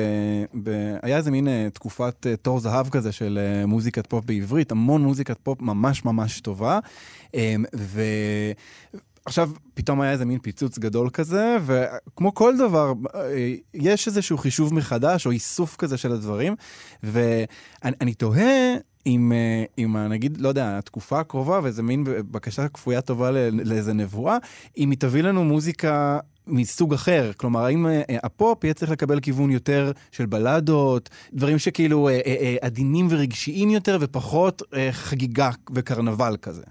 ב 0.63 0.97
היה 1.03 1.17
איזה 1.17 1.31
מין 1.31 1.69
תקופת 1.69 2.27
תור 2.43 2.61
זהב 2.61 2.89
כזה 2.89 3.13
של 3.13 3.39
מוזיקת 3.67 4.07
פופ 4.07 4.25
בעברית, 4.25 4.73
המון 4.73 5.03
מוזיקת 5.03 5.37
פופ 5.43 5.63
ממש 5.63 6.05
ממש 6.05 6.41
טובה. 6.41 6.79
ו... 7.77 8.03
עכשיו 9.31 9.51
פתאום 9.75 10.01
היה 10.01 10.13
איזה 10.13 10.25
מין 10.25 10.39
פיצוץ 10.39 10.79
גדול 10.79 11.11
כזה, 11.11 11.57
וכמו 11.67 12.35
כל 12.35 12.57
דבר, 12.57 12.93
אה, 13.15 13.55
יש 13.75 14.07
איזשהו 14.09 14.39
חישוב 14.39 14.75
מחדש 14.75 15.27
או 15.27 15.31
איסוף 15.31 15.77
כזה 15.77 15.97
של 15.97 16.13
הדברים, 16.13 16.55
ואני 17.03 17.97
אני 18.01 18.15
תוהה 18.15 18.75
אם, 19.07 19.33
אה, 19.33 19.65
אם 19.79 19.97
ה- 19.97 20.09
נגיד, 20.09 20.41
לא 20.41 20.49
יודע, 20.49 20.79
התקופה 20.79 21.21
הקרובה, 21.21 21.61
ואיזה 21.63 21.83
מין 21.83 22.05
בקשה 22.31 22.69
כפויה 22.69 23.01
טובה 23.01 23.31
לאיזה 23.51 23.93
נבואה, 23.93 24.37
אם 24.79 24.91
היא 24.91 24.99
תביא 24.99 25.23
לנו 25.23 25.45
מוזיקה 25.45 26.19
מסוג 26.47 26.95
אחר. 26.95 27.31
כלומר, 27.37 27.65
האם 27.65 27.87
אה, 27.87 28.03
אה, 28.11 28.17
הפופ 28.23 28.65
יהיה 28.65 28.75
צריך 28.75 28.91
לקבל 28.91 29.21
כיוון 29.21 29.51
יותר 29.51 29.93
של 30.11 30.27
בלדות, 30.27 31.11
דברים 31.33 31.59
שכאילו 31.59 32.09
אה, 32.09 32.15
אה, 32.15 32.21
אה, 32.41 32.57
עדינים 32.61 33.07
ורגשיים 33.11 33.71
יותר, 33.71 33.99
ופחות 34.01 34.63
אה, 34.75 34.89
חגיגה 34.93 35.51
וקרנבל 35.75 36.37
כזה. 36.43 36.63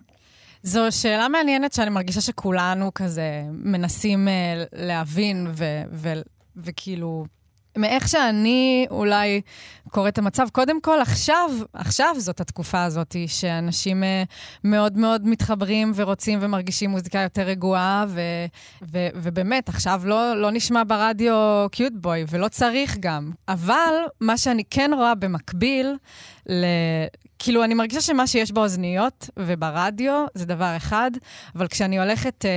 זו 0.64 0.82
שאלה 0.90 1.28
מעניינת 1.28 1.74
שאני 1.74 1.90
מרגישה 1.90 2.22
שכולנו 2.22 2.92
כזה 2.96 3.44
מנסים 3.52 4.28
uh, 4.28 4.32
להבין, 4.74 5.48
ו- 5.56 5.82
ו- 5.92 6.22
וכאילו, 6.58 7.26
מאיך 7.78 8.08
שאני 8.08 8.88
אולי 8.92 9.42
קוראת 9.90 10.14
את 10.14 10.18
המצב, 10.18 10.48
קודם 10.52 10.82
כל, 10.82 11.02
עכשיו, 11.02 11.50
עכשיו 11.74 12.16
זאת 12.18 12.42
התקופה 12.42 12.84
הזאת, 12.84 13.16
שאנשים 13.28 14.04
uh, 14.04 14.06
מאוד 14.64 14.98
מאוד 14.98 15.28
מתחברים 15.28 15.92
ורוצים 15.96 16.40
ומרגישים 16.42 16.90
מוזיקה 16.90 17.20
יותר 17.20 17.42
רגועה, 17.42 18.06
ו- 18.08 18.22
ו- 18.92 19.08
ובאמת, 19.16 19.70
עכשיו 19.70 20.02
לא, 20.06 20.42
לא 20.42 20.52
נשמע 20.52 20.84
ברדיו 20.88 21.68
קיוט 21.72 21.94
בוי, 21.96 22.26
ולא 22.30 22.48
צריך 22.48 22.98
גם. 23.00 23.32
אבל 23.48 23.94
מה 24.22 24.38
שאני 24.38 24.64
כן 24.70 24.92
רואה 24.96 25.16
במקביל, 25.16 25.96
ל... 26.50 26.66
כאילו, 27.40 27.64
אני 27.64 27.74
מרגישה 27.74 28.02
שמה 28.02 28.28
שיש 28.28 28.52
באוזניות 28.52 29.30
וברדיו 29.38 30.26
זה 30.34 30.46
דבר 30.46 30.78
אחד, 30.78 31.12
אבל 31.56 31.68
כשאני 31.68 32.00
הולכת 32.00 32.46
אה, 32.46 32.52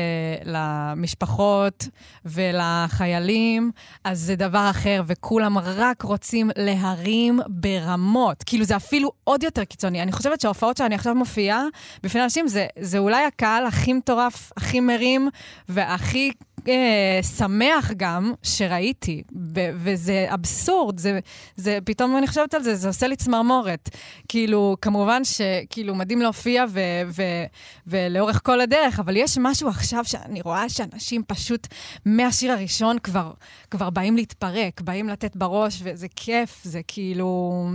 למשפחות 0.44 1.88
ולחיילים, 2.24 3.70
אז 4.04 4.20
זה 4.20 4.36
דבר 4.36 4.70
אחר, 4.70 5.02
וכולם 5.06 5.58
רק 5.58 6.02
רוצים 6.02 6.50
להרים 6.56 7.40
ברמות. 7.48 8.42
כאילו, 8.46 8.64
זה 8.64 8.76
אפילו 8.76 9.12
עוד 9.24 9.42
יותר 9.42 9.64
קיצוני. 9.64 10.02
אני 10.02 10.12
חושבת 10.12 10.40
שההופעות 10.40 10.76
שאני 10.76 10.94
עכשיו 10.94 11.14
מופיעה 11.14 11.64
בפני 12.02 12.24
אנשים, 12.24 12.48
זה, 12.48 12.66
זה 12.78 12.98
אולי 12.98 13.24
הקהל 13.24 13.66
הכי 13.66 13.92
מטורף, 13.92 14.52
הכי 14.56 14.80
מרים 14.80 15.28
והכי... 15.68 16.32
אה, 16.68 17.20
שמח 17.36 17.90
גם 17.96 18.32
שראיתי, 18.42 19.22
ו- 19.54 19.70
וזה 19.74 20.26
אבסורד, 20.34 20.98
זה, 20.98 21.18
זה, 21.56 21.78
פתאום 21.84 22.16
אני 22.16 22.26
חושבת 22.26 22.54
על 22.54 22.62
זה, 22.62 22.74
זה 22.74 22.88
עושה 22.88 23.06
לי 23.06 23.16
צמרמורת. 23.16 23.88
כאילו, 24.28 24.76
כמובן 24.80 25.22
שכאילו 25.24 25.94
מדהים 25.94 26.22
להופיע 26.22 26.64
ו- 26.68 26.80
ו- 27.06 27.44
ולאורך 27.86 28.40
כל 28.44 28.60
הדרך, 28.60 29.00
אבל 29.00 29.16
יש 29.16 29.38
משהו 29.40 29.68
עכשיו 29.68 30.04
שאני 30.04 30.40
רואה 30.40 30.68
שאנשים 30.68 31.22
פשוט 31.26 31.66
מהשיר 32.06 32.52
הראשון 32.52 32.98
כבר, 32.98 33.32
כבר 33.70 33.90
באים 33.90 34.16
להתפרק, 34.16 34.80
באים 34.80 35.08
לתת 35.08 35.36
בראש, 35.36 35.80
וזה 35.84 36.06
כיף, 36.16 36.60
זה 36.64 36.80
כאילו... 36.86 37.70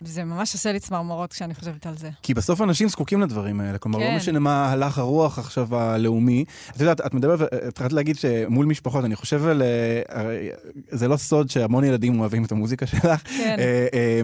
זה 0.00 0.24
ממש 0.24 0.54
עושה 0.54 0.72
לי 0.72 0.80
צמרמורות 0.80 1.32
כשאני 1.32 1.54
חושבת 1.54 1.86
על 1.86 1.96
זה. 1.96 2.10
כי 2.22 2.34
בסוף 2.34 2.62
אנשים 2.62 2.88
זקוקים 2.88 3.20
לדברים 3.20 3.60
האלה. 3.60 3.78
כלומר, 3.78 3.98
כן. 3.98 4.10
לא 4.10 4.16
משנה 4.16 4.38
מה 4.38 4.72
הלך 4.72 4.98
הרוח 4.98 5.38
עכשיו 5.38 5.76
הלאומי. 5.76 6.44
את 6.76 6.80
יודעת, 6.80 7.00
את 7.06 7.14
מדברת, 7.14 7.52
התחלת 7.68 7.92
להגיד 7.92 8.16
ש, 8.16 8.24
מול 8.48 8.66
משפחות, 8.66 9.04
אני 9.04 9.16
חושב 9.16 9.46
על... 9.46 9.62
אה, 9.62 10.48
זה 10.90 11.08
לא 11.08 11.16
סוד 11.16 11.50
שהמון 11.50 11.84
ילדים 11.84 12.20
אוהבים 12.20 12.44
את 12.44 12.52
המוזיקה 12.52 12.86
שלך. 12.86 13.22
כן. 13.24 13.56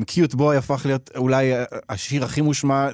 קיוט 0.07 0.35
בוי 0.35 0.57
הפך 0.57 0.83
להיות 0.87 1.11
אולי 1.17 1.55
אה, 1.55 1.65
השיר 1.89 2.25
הכי 2.25 2.41
מושמע 2.41 2.89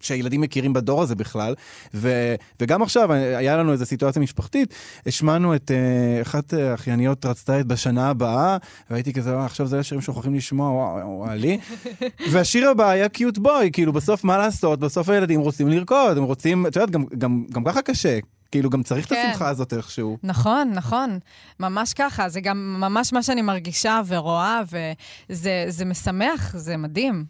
שהילדים 0.00 0.40
מכירים 0.40 0.72
בדור 0.72 1.02
הזה 1.02 1.14
בכלל. 1.14 1.54
ו, 1.94 2.34
וגם 2.60 2.82
עכשיו, 2.82 3.12
אה, 3.12 3.38
היה 3.38 3.56
לנו 3.56 3.72
איזו 3.72 3.86
סיטואציה 3.86 4.22
משפחתית, 4.22 4.74
השמענו 5.06 5.54
את 5.54 5.70
אה, 5.70 6.22
אחת 6.22 6.52
האחייניות 6.52 7.26
רצתה 7.26 7.60
את 7.60 7.66
בשנה 7.66 8.08
הבאה, 8.10 8.56
והייתי 8.90 9.12
כזה, 9.12 9.34
"אה, 9.34 9.44
עכשיו 9.44 9.66
זה 9.66 9.78
השירים 9.78 10.02
שוכחים 10.02 10.34
לשמוע, 10.34 10.70
וואו, 10.70 11.18
וואו, 11.18 11.34
לי. 11.34 11.58
והשיר 12.32 12.70
הבא 12.70 12.88
היה 12.90 13.08
קיוט 13.08 13.38
בוי, 13.38 13.70
כאילו 13.72 13.92
בסוף 13.92 14.24
מה 14.24 14.38
לעשות? 14.38 14.80
בסוף 14.80 15.08
הילדים 15.08 15.40
רוצים 15.40 15.68
לרקוד, 15.68 16.18
הם 16.18 16.24
רוצים, 16.24 16.66
את 16.66 16.76
יודעת, 16.76 16.90
גם, 16.90 17.04
גם, 17.18 17.44
גם 17.52 17.64
ככה 17.64 17.82
קשה. 17.82 18.18
כאילו, 18.54 18.70
גם 18.70 18.82
צריך 18.82 19.08
כן. 19.08 19.14
את 19.14 19.20
השמחה 19.30 19.48
הזאת 19.48 19.72
איכשהו. 19.72 20.18
נכון, 20.22 20.70
נכון. 20.74 21.18
ממש 21.60 21.94
ככה. 21.94 22.28
זה 22.28 22.40
גם 22.40 22.76
ממש 22.80 23.12
מה 23.12 23.22
שאני 23.22 23.42
מרגישה 23.42 24.00
ורואה, 24.06 24.62
וזה 24.70 25.64
זה 25.68 25.84
משמח, 25.84 26.56
זה 26.56 26.76
מדהים. 26.76 27.24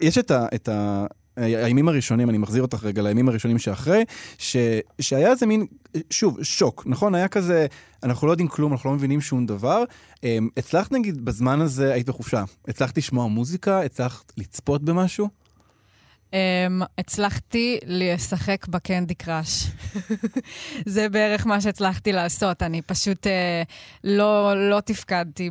יש 0.00 0.18
את 0.18 0.30
ה... 0.30 0.46
את 0.54 0.68
ה... 0.68 1.06
הימים 1.36 1.88
הראשונים, 1.88 2.30
אני 2.30 2.38
מחזיר 2.38 2.62
אותך 2.62 2.84
רגע 2.84 3.02
לימים 3.02 3.28
הראשונים 3.28 3.58
שאחרי, 3.58 4.04
ש, 4.38 4.56
שהיה 5.00 5.30
איזה 5.30 5.46
מין, 5.46 5.66
שוב, 6.10 6.42
שוק, 6.42 6.82
נכון? 6.86 7.14
היה 7.14 7.28
כזה, 7.28 7.66
אנחנו 8.02 8.26
לא 8.26 8.32
יודעים 8.32 8.48
כלום, 8.48 8.72
אנחנו 8.72 8.90
לא 8.90 8.96
מבינים 8.96 9.20
שום 9.20 9.46
דבר. 9.46 9.84
אמ, 10.24 10.48
הצלחת 10.56 10.92
נגיד 10.92 11.24
בזמן 11.24 11.60
הזה, 11.60 11.92
היית 11.92 12.08
בחופשה, 12.08 12.44
הצלחת 12.68 12.98
לשמוע 12.98 13.26
מוזיקה? 13.26 13.82
הצלחת 13.82 14.32
לצפות 14.36 14.82
במשהו? 14.82 15.28
Um, 16.30 16.84
הצלחתי 16.98 17.78
לשחק 17.86 18.68
בקנדי 18.68 19.14
קראש. 19.14 19.66
זה 20.86 21.08
בערך 21.08 21.46
מה 21.46 21.60
שהצלחתי 21.60 22.12
לעשות. 22.12 22.62
אני 22.62 22.82
פשוט 22.82 23.26
uh, 23.26 23.30
לא, 24.04 24.70
לא 24.70 24.80
תפקדתי 24.80 25.50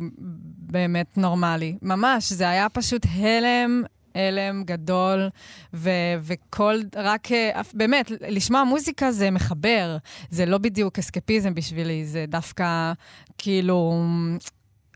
באמת 0.58 1.18
נורמלי. 1.18 1.76
ממש, 1.82 2.32
זה 2.32 2.48
היה 2.48 2.68
פשוט 2.68 3.06
הלם. 3.14 3.82
הלם 4.14 4.64
גדול, 4.64 5.28
ו- 5.74 5.90
וכל, 6.22 6.76
רק, 6.96 7.32
אה, 7.32 7.60
באמת, 7.74 8.10
לשמוע 8.28 8.64
מוזיקה 8.64 9.12
זה 9.12 9.30
מחבר. 9.30 9.96
זה 10.30 10.46
לא 10.46 10.58
בדיוק 10.58 10.98
אסקפיזם 10.98 11.54
בשבילי, 11.54 12.06
זה 12.06 12.24
דווקא 12.28 12.92
כאילו, 13.38 14.02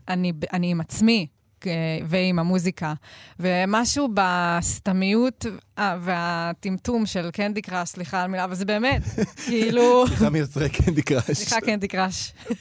אני, 0.07 0.33
אני 0.53 0.71
עם 0.71 0.81
עצמי. 0.81 1.27
אה, 1.67 1.73
ועם 2.07 2.39
המוזיקה. 2.39 2.93
ומשהו 3.39 4.09
בסתמיות 4.13 5.45
אה, 5.79 5.97
והטמטום 6.01 7.05
של 7.05 7.31
קנדי 7.31 7.61
קראש, 7.61 7.89
סליחה 7.89 8.21
על 8.21 8.27
מילה, 8.27 8.43
אבל 8.43 8.55
זה 8.55 8.65
באמת, 8.65 9.01
כאילו... 9.47 10.07
סליחה 10.07 10.29
מיוצרי 10.29 10.69
קנדי 10.69 11.01
קראש. 11.01 11.31
סליחה, 11.31 11.61
קנדי 11.61 11.87
קראש. 11.87 12.33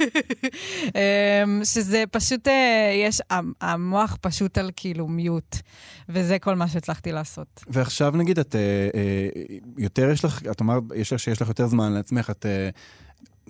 אמ, 0.85 1.61
שזה 1.65 2.05
פשוט, 2.11 2.49
אה, 2.49 2.93
יש, 3.05 3.21
המ- 3.31 3.53
המוח 3.61 4.17
פשוט 4.21 4.59
על 4.59 4.71
כאילו 4.77 5.09
מיוט, 5.09 5.57
וזה 6.09 6.39
כל 6.39 6.55
מה 6.57 6.69
שהצלחתי 6.69 7.13
לעשות. 7.13 7.65
ועכשיו 7.69 8.13
נגיד, 8.17 8.39
את 8.39 8.57
יותר 9.79 10.11
יש 10.11 10.25
לך, 10.25 10.43
את 10.51 10.61
אמרת 10.61 10.83
שיש 11.17 11.43
לך 11.43 11.49
יותר 11.49 11.67
זמן 11.67 11.93
לעצמך, 11.93 12.31
את 12.31 12.47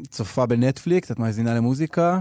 צופה 0.08 0.46
בנטפליקס, 0.46 1.11
את 1.11 1.18
מאזינה 1.18 1.54
למוזיקה. 1.54 2.20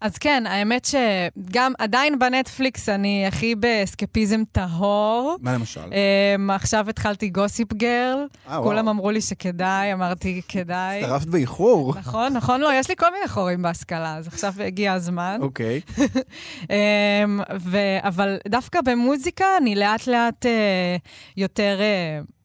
אז 0.00 0.18
כן, 0.18 0.44
האמת 0.46 0.84
שגם 0.84 1.72
עדיין 1.78 2.18
בנטפליקס 2.18 2.88
אני 2.88 3.26
הכי 3.26 3.54
באסקפיזם 3.54 4.42
טהור. 4.52 5.36
מה 5.40 5.54
למשל? 5.54 5.80
Um, 5.80 6.52
עכשיו 6.52 6.90
התחלתי 6.90 7.28
גוסיפ 7.28 7.72
גרל, 7.72 8.26
אה, 8.48 8.58
כולם 8.62 8.84
וואו. 8.84 8.90
אמרו 8.90 9.10
לי 9.10 9.20
שכדאי, 9.20 9.92
אמרתי 9.92 10.42
כדאי. 10.48 11.02
הצטרפת 11.02 11.26
באיחור. 11.26 11.94
נכון, 11.98 12.32
נכון, 12.32 12.60
לא, 12.60 12.70
יש 12.74 12.88
לי 12.88 12.96
כל 12.96 13.12
מיני 13.12 13.28
חורים 13.28 13.62
בהשכלה, 13.62 14.16
אז 14.16 14.26
עכשיו 14.26 14.54
הגיע 14.66 14.92
הזמן. 14.92 15.38
אוקיי. 15.42 15.80
Um, 16.62 16.68
ו- 17.60 17.98
אבל 18.02 18.36
דווקא 18.48 18.80
במוזיקה 18.80 19.46
אני 19.60 19.74
לאט-לאט 19.74 20.46
uh, 20.46 20.48
יותר... 21.36 21.78
Uh, 21.78 22.28
um, 22.28 22.37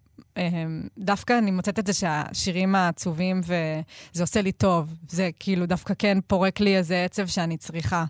דווקא 0.97 1.37
אני 1.37 1.51
מוצאת 1.51 1.79
את 1.79 1.87
זה 1.87 1.93
שהשירים 1.93 2.75
העצובים 2.75 3.41
וזה 3.43 4.23
עושה 4.23 4.41
לי 4.41 4.51
טוב. 4.51 4.93
זה 5.09 5.29
כאילו 5.39 5.65
דווקא 5.65 5.93
כן 5.99 6.17
פורק 6.27 6.59
לי 6.59 6.77
איזה 6.77 7.03
עצב 7.05 7.27
שאני 7.27 7.57
צריכה. 7.57 8.05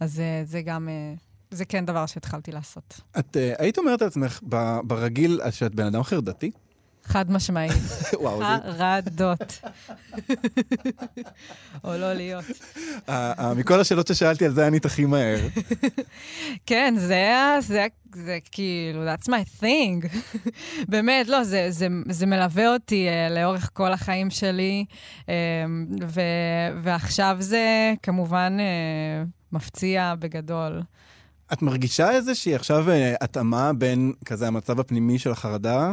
אז 0.00 0.18
uh, 0.18 0.48
זה 0.48 0.62
גם, 0.62 0.88
uh, 0.88 1.20
זה 1.50 1.64
כן 1.64 1.86
דבר 1.86 2.06
שהתחלתי 2.06 2.52
לעשות. 2.52 3.00
את 3.18 3.36
אה, 3.36 3.52
היית 3.58 3.78
אומרת 3.78 4.02
לעצמך 4.02 4.40
ברגיל 4.84 5.40
שאת 5.50 5.74
בן 5.74 5.86
אדם 5.86 6.02
חרדתי? 6.02 6.50
חד 7.06 7.30
משמעית. 7.30 7.72
וואו, 8.20 8.38
זה- 8.38 8.72
חרדות. 8.78 9.60
או 11.84 11.96
לא 11.96 12.12
להיות. 12.12 12.44
אה, 13.08 13.32
אה, 13.38 13.54
מכל 13.54 13.80
השאלות 13.80 14.06
ששאלתי 14.06 14.44
על 14.44 14.52
זה 14.52 14.66
ענית 14.66 14.84
הכי 14.84 15.04
מהר. 15.04 15.38
כן, 16.66 16.94
זה, 16.98 18.38
כאילו, 18.52 19.14
that's 19.14 19.26
my 19.28 19.62
thing. 19.62 20.08
באמת, 20.88 21.28
לא, 21.28 21.44
זה, 21.44 21.66
זה, 21.70 21.88
זה 22.08 22.26
מלווה 22.26 22.72
אותי 22.72 23.08
uh, 23.08 23.32
לאורך 23.32 23.70
כל 23.72 23.92
החיים 23.92 24.30
שלי, 24.30 24.84
um, 25.22 25.28
ו, 26.08 26.20
ועכשיו 26.82 27.36
זה 27.40 27.92
כמובן 28.02 28.56
uh, 28.58 29.28
מפציע 29.52 30.14
בגדול. 30.18 30.82
את 31.52 31.62
מרגישה 31.62 32.10
איזושהי 32.10 32.54
עכשיו 32.54 32.90
אה, 32.90 33.14
התאמה 33.20 33.72
בין 33.72 34.12
כזה 34.24 34.46
המצב 34.46 34.80
הפנימי 34.80 35.18
של 35.18 35.30
החרדה? 35.30 35.92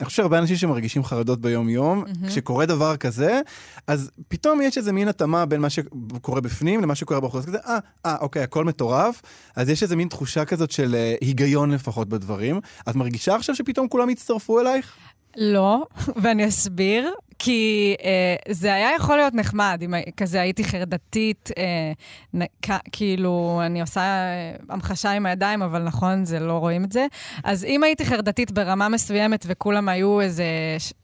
אני 0.00 0.06
חושב 0.06 0.16
שהרבה 0.16 0.38
אנשים 0.38 0.56
שמרגישים 0.56 1.04
חרדות 1.04 1.40
ביום-יום, 1.40 1.98
מהמם. 1.98 2.28
כשקורה 2.28 2.66
דבר 2.66 2.96
כזה, 2.96 3.40
אז 3.86 4.10
פתאום 4.28 4.62
יש 4.62 4.78
איזה 4.78 4.92
מין 4.92 5.08
התאמה 5.08 5.46
בין 5.46 5.60
מה 5.60 5.70
שקורה 5.70 6.40
בפנים 6.40 6.82
למה 6.82 6.94
שקורה 6.94 7.20
בחוץ. 7.20 7.44
כזה, 7.44 7.58
אה, 7.66 7.78
אה, 8.06 8.16
אוקיי, 8.20 8.42
הכל 8.42 8.64
מטורף. 8.64 9.22
אז 9.56 9.68
יש 9.68 9.82
איזה 9.82 9.96
מין 9.96 10.08
תחושה 10.08 10.44
כזאת 10.44 10.70
של 10.70 10.94
אה, 10.94 11.14
היגיון 11.20 11.70
לפחות 11.70 12.08
בדברים. 12.08 12.60
את 12.88 12.94
מרגישה 12.94 13.34
עכשיו 13.34 13.54
שפתאום 13.54 13.88
כולם 13.88 14.10
יצטרפו 14.10 14.60
אלייך? 14.60 14.96
לא, 15.36 15.86
ואני 16.22 16.48
אסביר, 16.48 17.12
כי 17.38 17.94
אה, 18.04 18.36
זה 18.52 18.74
היה 18.74 18.88
יכול 18.96 19.16
להיות 19.16 19.34
נחמד, 19.34 19.80
אם 19.84 19.94
כזה 20.16 20.40
הייתי 20.40 20.64
חרדתית, 20.64 21.50
אה, 21.58 21.92
נ, 22.34 22.40
כ, 22.62 22.70
כאילו, 22.92 23.60
אני 23.66 23.80
עושה 23.80 24.00
אה, 24.00 24.26
המחשה 24.68 25.10
עם 25.10 25.26
הידיים, 25.26 25.62
אבל 25.62 25.82
נכון, 25.82 26.24
זה 26.24 26.40
לא 26.40 26.52
רואים 26.52 26.84
את 26.84 26.92
זה. 26.92 27.06
אז 27.44 27.64
אם 27.64 27.82
הייתי 27.84 28.04
חרדתית 28.06 28.50
ברמה 28.52 28.88
מסוימת 28.88 29.44
וכולם 29.48 29.88
היו 29.88 30.20
איזה 30.20 30.44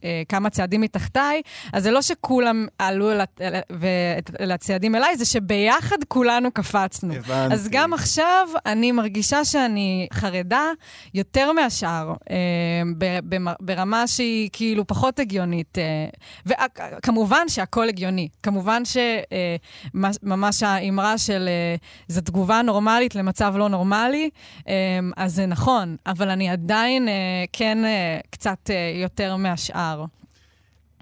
אה, 0.05 0.23
כמה 0.29 0.51
צעדים 0.51 0.81
מתחתיי, 0.81 1.43
אז 1.73 1.83
זה 1.83 1.91
לא 1.91 2.03
שכולם 2.03 2.67
עלו 2.79 3.11
הצעדים 4.51 4.95
אליי, 4.95 5.17
זה 5.17 5.25
שביחד 5.25 5.97
כולנו 6.09 6.51
קפצנו. 6.53 7.15
הבנתי. 7.15 7.55
אז 7.55 7.69
גם 7.71 7.93
עכשיו 7.93 8.49
אני 8.67 8.93
מרגישה 8.93 9.45
שאני 9.45 10.07
חרדה 10.13 10.67
יותר 11.15 11.53
מהשאר, 11.53 12.13
אה, 12.31 12.37
ב- 12.99 13.19
במ- 13.35 13.55
ברמה 13.61 14.07
שהיא 14.07 14.51
כאילו 14.53 14.87
פחות 14.87 15.19
הגיונית. 15.19 15.79
אה, 15.79 16.07
וכמובן 16.47 17.49
שהכל 17.49 17.89
הגיוני. 17.89 18.29
כמובן 18.43 18.83
שממש 18.85 20.63
האמרה 20.63 21.19
של 21.19 21.49
אה, 21.49 21.77
זו 22.09 22.21
תגובה 22.21 22.63
נורמלית 22.63 23.15
למצב 23.15 23.55
לא 23.57 23.69
נורמלי, 23.69 24.31
אה, 24.69 24.99
אז 25.17 25.35
זה 25.35 25.47
נכון, 25.47 25.97
אבל 26.07 26.31
אני 26.31 26.51
עדיין 26.51 27.09
אה, 27.09 27.15
כן 27.53 27.85
אה, 27.85 28.19
קצת 28.31 28.71
אה, 28.71 28.93
יותר 29.03 29.37
מהשאר. 29.37 30.05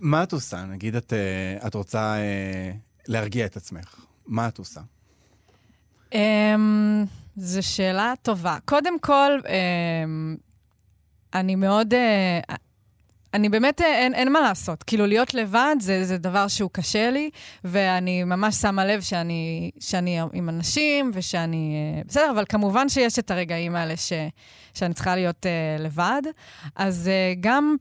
מה 0.00 0.22
את 0.22 0.32
עושה? 0.32 0.64
נגיד 0.64 0.96
את, 0.96 1.12
אה, 1.12 1.66
את 1.66 1.74
רוצה 1.74 2.14
אה, 2.14 2.72
להרגיע 3.08 3.46
את 3.46 3.56
עצמך. 3.56 3.94
מה 4.26 4.48
את 4.48 4.58
עושה? 4.58 4.80
Um, 6.10 6.16
זו 7.36 7.62
שאלה 7.62 8.12
טובה. 8.22 8.58
קודם 8.64 8.98
כל, 8.98 9.38
um, 9.44 9.48
אני 11.34 11.54
מאוד... 11.56 11.94
Uh, 11.94 12.54
אני 13.34 13.48
באמת, 13.48 13.80
uh, 13.80 13.84
אין, 13.84 14.14
אין 14.14 14.32
מה 14.32 14.40
לעשות. 14.40 14.82
כאילו, 14.82 15.06
להיות 15.06 15.34
לבד 15.34 15.76
זה, 15.80 16.04
זה 16.04 16.18
דבר 16.18 16.48
שהוא 16.48 16.70
קשה 16.72 17.10
לי, 17.10 17.30
ואני 17.64 18.24
ממש 18.24 18.56
שמה 18.56 18.84
לב 18.84 19.00
שאני, 19.00 19.70
שאני 19.80 20.20
עם 20.32 20.48
אנשים 20.48 21.10
ושאני... 21.14 21.74
Uh, 22.02 22.08
בסדר, 22.08 22.30
אבל 22.30 22.44
כמובן 22.48 22.88
שיש 22.88 23.18
את 23.18 23.30
הרגעים 23.30 23.76
האלה 23.76 23.96
ש, 23.96 24.12
שאני 24.74 24.94
צריכה 24.94 25.16
להיות 25.16 25.46
uh, 25.46 25.82
לבד. 25.82 26.22
אז 26.76 27.10
uh, 27.10 27.40
גם, 27.40 27.76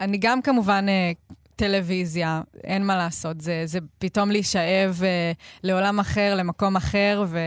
אני 0.00 0.18
גם 0.18 0.42
כמובן... 0.42 0.86
Uh, 0.88 1.36
טלוויזיה, 1.56 2.40
אין 2.64 2.86
מה 2.86 2.96
לעשות, 2.96 3.40
זה, 3.40 3.62
זה 3.64 3.78
פתאום 3.98 4.30
להישאב 4.30 5.00
אה, 5.02 5.32
לעולם 5.62 5.98
אחר, 5.98 6.34
למקום 6.34 6.76
אחר, 6.76 7.24
ו, 7.26 7.38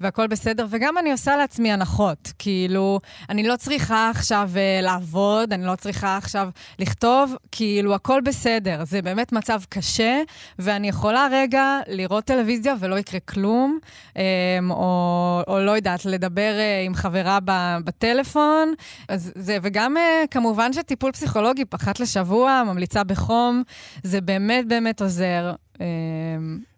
והכל 0.00 0.26
בסדר. 0.26 0.66
וגם 0.70 0.98
אני 0.98 1.12
עושה 1.12 1.36
לעצמי 1.36 1.72
הנחות, 1.72 2.32
כאילו, 2.38 3.00
אני 3.30 3.42
לא 3.42 3.56
צריכה 3.56 4.10
עכשיו 4.10 4.50
אה, 4.56 4.80
לעבוד, 4.82 5.52
אני 5.52 5.66
לא 5.66 5.74
צריכה 5.76 6.16
עכשיו 6.16 6.48
לכתוב, 6.78 7.34
כאילו, 7.52 7.94
הכל 7.94 8.20
בסדר. 8.20 8.84
זה 8.84 9.02
באמת 9.02 9.32
מצב 9.32 9.60
קשה, 9.68 10.22
ואני 10.58 10.88
יכולה 10.88 11.28
רגע 11.30 11.80
לראות 11.88 12.24
טלוויזיה 12.24 12.74
ולא 12.80 12.98
יקרה 12.98 13.20
כלום, 13.20 13.78
אה, 14.16 14.22
או, 14.70 15.42
או 15.48 15.58
לא 15.58 15.70
יודעת, 15.70 16.04
לדבר 16.04 16.54
אה, 16.58 16.82
עם 16.86 16.94
חברה 16.94 17.38
ב, 17.44 17.76
בטלפון. 17.84 18.74
אז 19.08 19.32
זה, 19.34 19.58
וגם 19.62 19.96
אה, 19.96 20.24
כמובן 20.30 20.72
שטיפול 20.72 21.12
פסיכולוגי 21.12 21.64
אחת 21.74 22.00
לשבוע, 22.00 22.62
ממליצה 22.66 23.04
בחום, 23.04 23.53
זה 24.02 24.20
באמת 24.20 24.68
באמת 24.68 25.02
עוזר. 25.02 25.52
אה, 25.80 25.86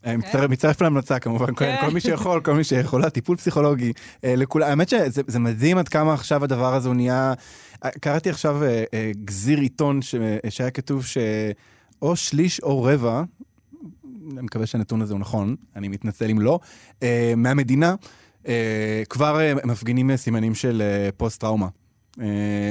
אני 0.04 0.16
מצטרף- 0.48 0.80
להמלצה 0.82 1.18
כמובן, 1.18 1.46
כל- 1.46 1.54
כן. 1.54 1.76
כל 1.80 1.90
מי 1.90 2.00
שיכול, 2.00 2.40
כל 2.40 2.54
מי 2.54 2.64
שיכולה, 2.64 3.10
טיפול 3.10 3.36
פסיכולוגי 3.36 3.92
אה, 4.24 4.36
לכולם. 4.36 4.68
האמת 4.68 4.88
שזה 4.88 5.22
זה 5.26 5.38
מדהים 5.38 5.78
עד 5.78 5.88
כמה 5.88 6.14
עכשיו 6.14 6.44
הדבר 6.44 6.74
הזה 6.74 6.88
הוא 6.88 6.96
נהיה... 6.96 7.34
אה, 7.84 7.90
קראתי 7.90 8.30
עכשיו 8.30 8.60
גזיר 9.24 9.58
עיתון 9.58 10.00
שהיה 10.48 10.70
כתוב 10.70 11.04
שאו 11.04 12.16
שליש 12.16 12.60
או 12.60 12.82
רבע, 12.82 13.22
אני 14.32 14.42
מקווה 14.42 14.66
שהנתון 14.66 15.02
הזה 15.02 15.12
הוא 15.12 15.20
נכון, 15.20 15.56
אני 15.76 15.88
מתנצל 15.88 16.30
אם 16.30 16.38
לא, 16.40 16.60
מהמדינה 17.36 17.94
כבר 19.08 19.40
מפגינים 19.64 20.16
סימנים 20.16 20.54
של 20.54 20.82
פוסט-טראומה. 21.16 21.68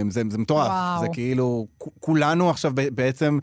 זה, 0.09 0.21
זה 0.29 0.37
מטורף, 0.37 0.67
וואו. 0.67 1.01
זה 1.01 1.07
כאילו, 1.13 1.67
כולנו 1.99 2.49
עכשיו 2.49 2.71
בעצם, 2.75 3.39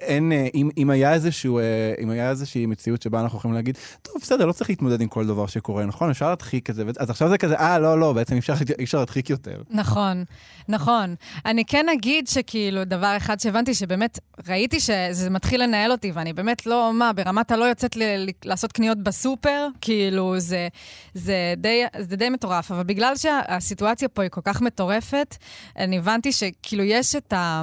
אין, 0.00 0.32
אה, 0.32 0.46
אם, 0.54 0.70
אם 0.76 0.90
היה 0.90 1.14
איזשהו, 1.14 1.58
אה, 1.58 1.94
אם 2.02 2.10
היה 2.10 2.30
איזושהי 2.30 2.66
מציאות 2.66 3.02
שבה 3.02 3.20
אנחנו 3.20 3.38
יכולים 3.38 3.54
להגיד, 3.54 3.78
טוב, 4.02 4.14
בסדר, 4.22 4.46
לא 4.46 4.52
צריך 4.52 4.70
להתמודד 4.70 5.00
עם 5.00 5.08
כל 5.08 5.26
דבר 5.26 5.46
שקורה, 5.46 5.84
נכון? 5.84 6.10
אפשר 6.10 6.28
להדחיק 6.28 6.70
את 6.70 6.74
זה, 6.74 6.82
אז 6.98 7.10
עכשיו 7.10 7.28
זה 7.28 7.38
כזה, 7.38 7.54
אה, 7.54 7.78
לא, 7.78 8.00
לא, 8.00 8.12
בעצם 8.12 8.34
אי 8.78 8.84
אפשר, 8.84 8.98
להדחיק 8.98 9.30
יותר. 9.30 9.62
נכון, 9.70 10.24
נכון. 10.68 11.14
אני 11.46 11.64
כן 11.64 11.86
אגיד 11.88 12.28
שכאילו, 12.28 12.84
דבר 12.84 13.16
אחד 13.16 13.40
שהבנתי, 13.40 13.74
שבאמת 13.74 14.18
ראיתי 14.48 14.80
שזה 14.80 15.30
מתחיל 15.30 15.62
לנהל 15.62 15.92
אותי, 15.92 16.10
ואני 16.14 16.32
באמת 16.32 16.66
לא, 16.66 16.92
מה, 16.94 17.12
ברמת 17.12 17.50
הלא 17.50 17.64
יוצאת 17.64 17.96
ל- 17.96 18.26
לעשות 18.44 18.72
קניות 18.72 18.98
בסופר, 18.98 19.68
כאילו, 19.80 20.34
זה, 20.38 20.68
זה, 21.14 21.54
די, 21.56 21.84
זה 21.98 22.16
די 22.16 22.28
מטורף. 22.28 22.70
אבל 22.70 22.82
בגלל 22.82 23.16
שהסיטואציה 23.16 24.08
פה 24.08 24.22
היא 24.22 24.30
כל 24.30 24.40
כך 24.44 24.62
מטורפת, 24.62 25.36
אני 25.78 25.98
הבנתי 25.98 26.32
שכאילו 26.32 26.84
יש 26.84 27.16
את 27.16 27.32
ה... 27.32 27.62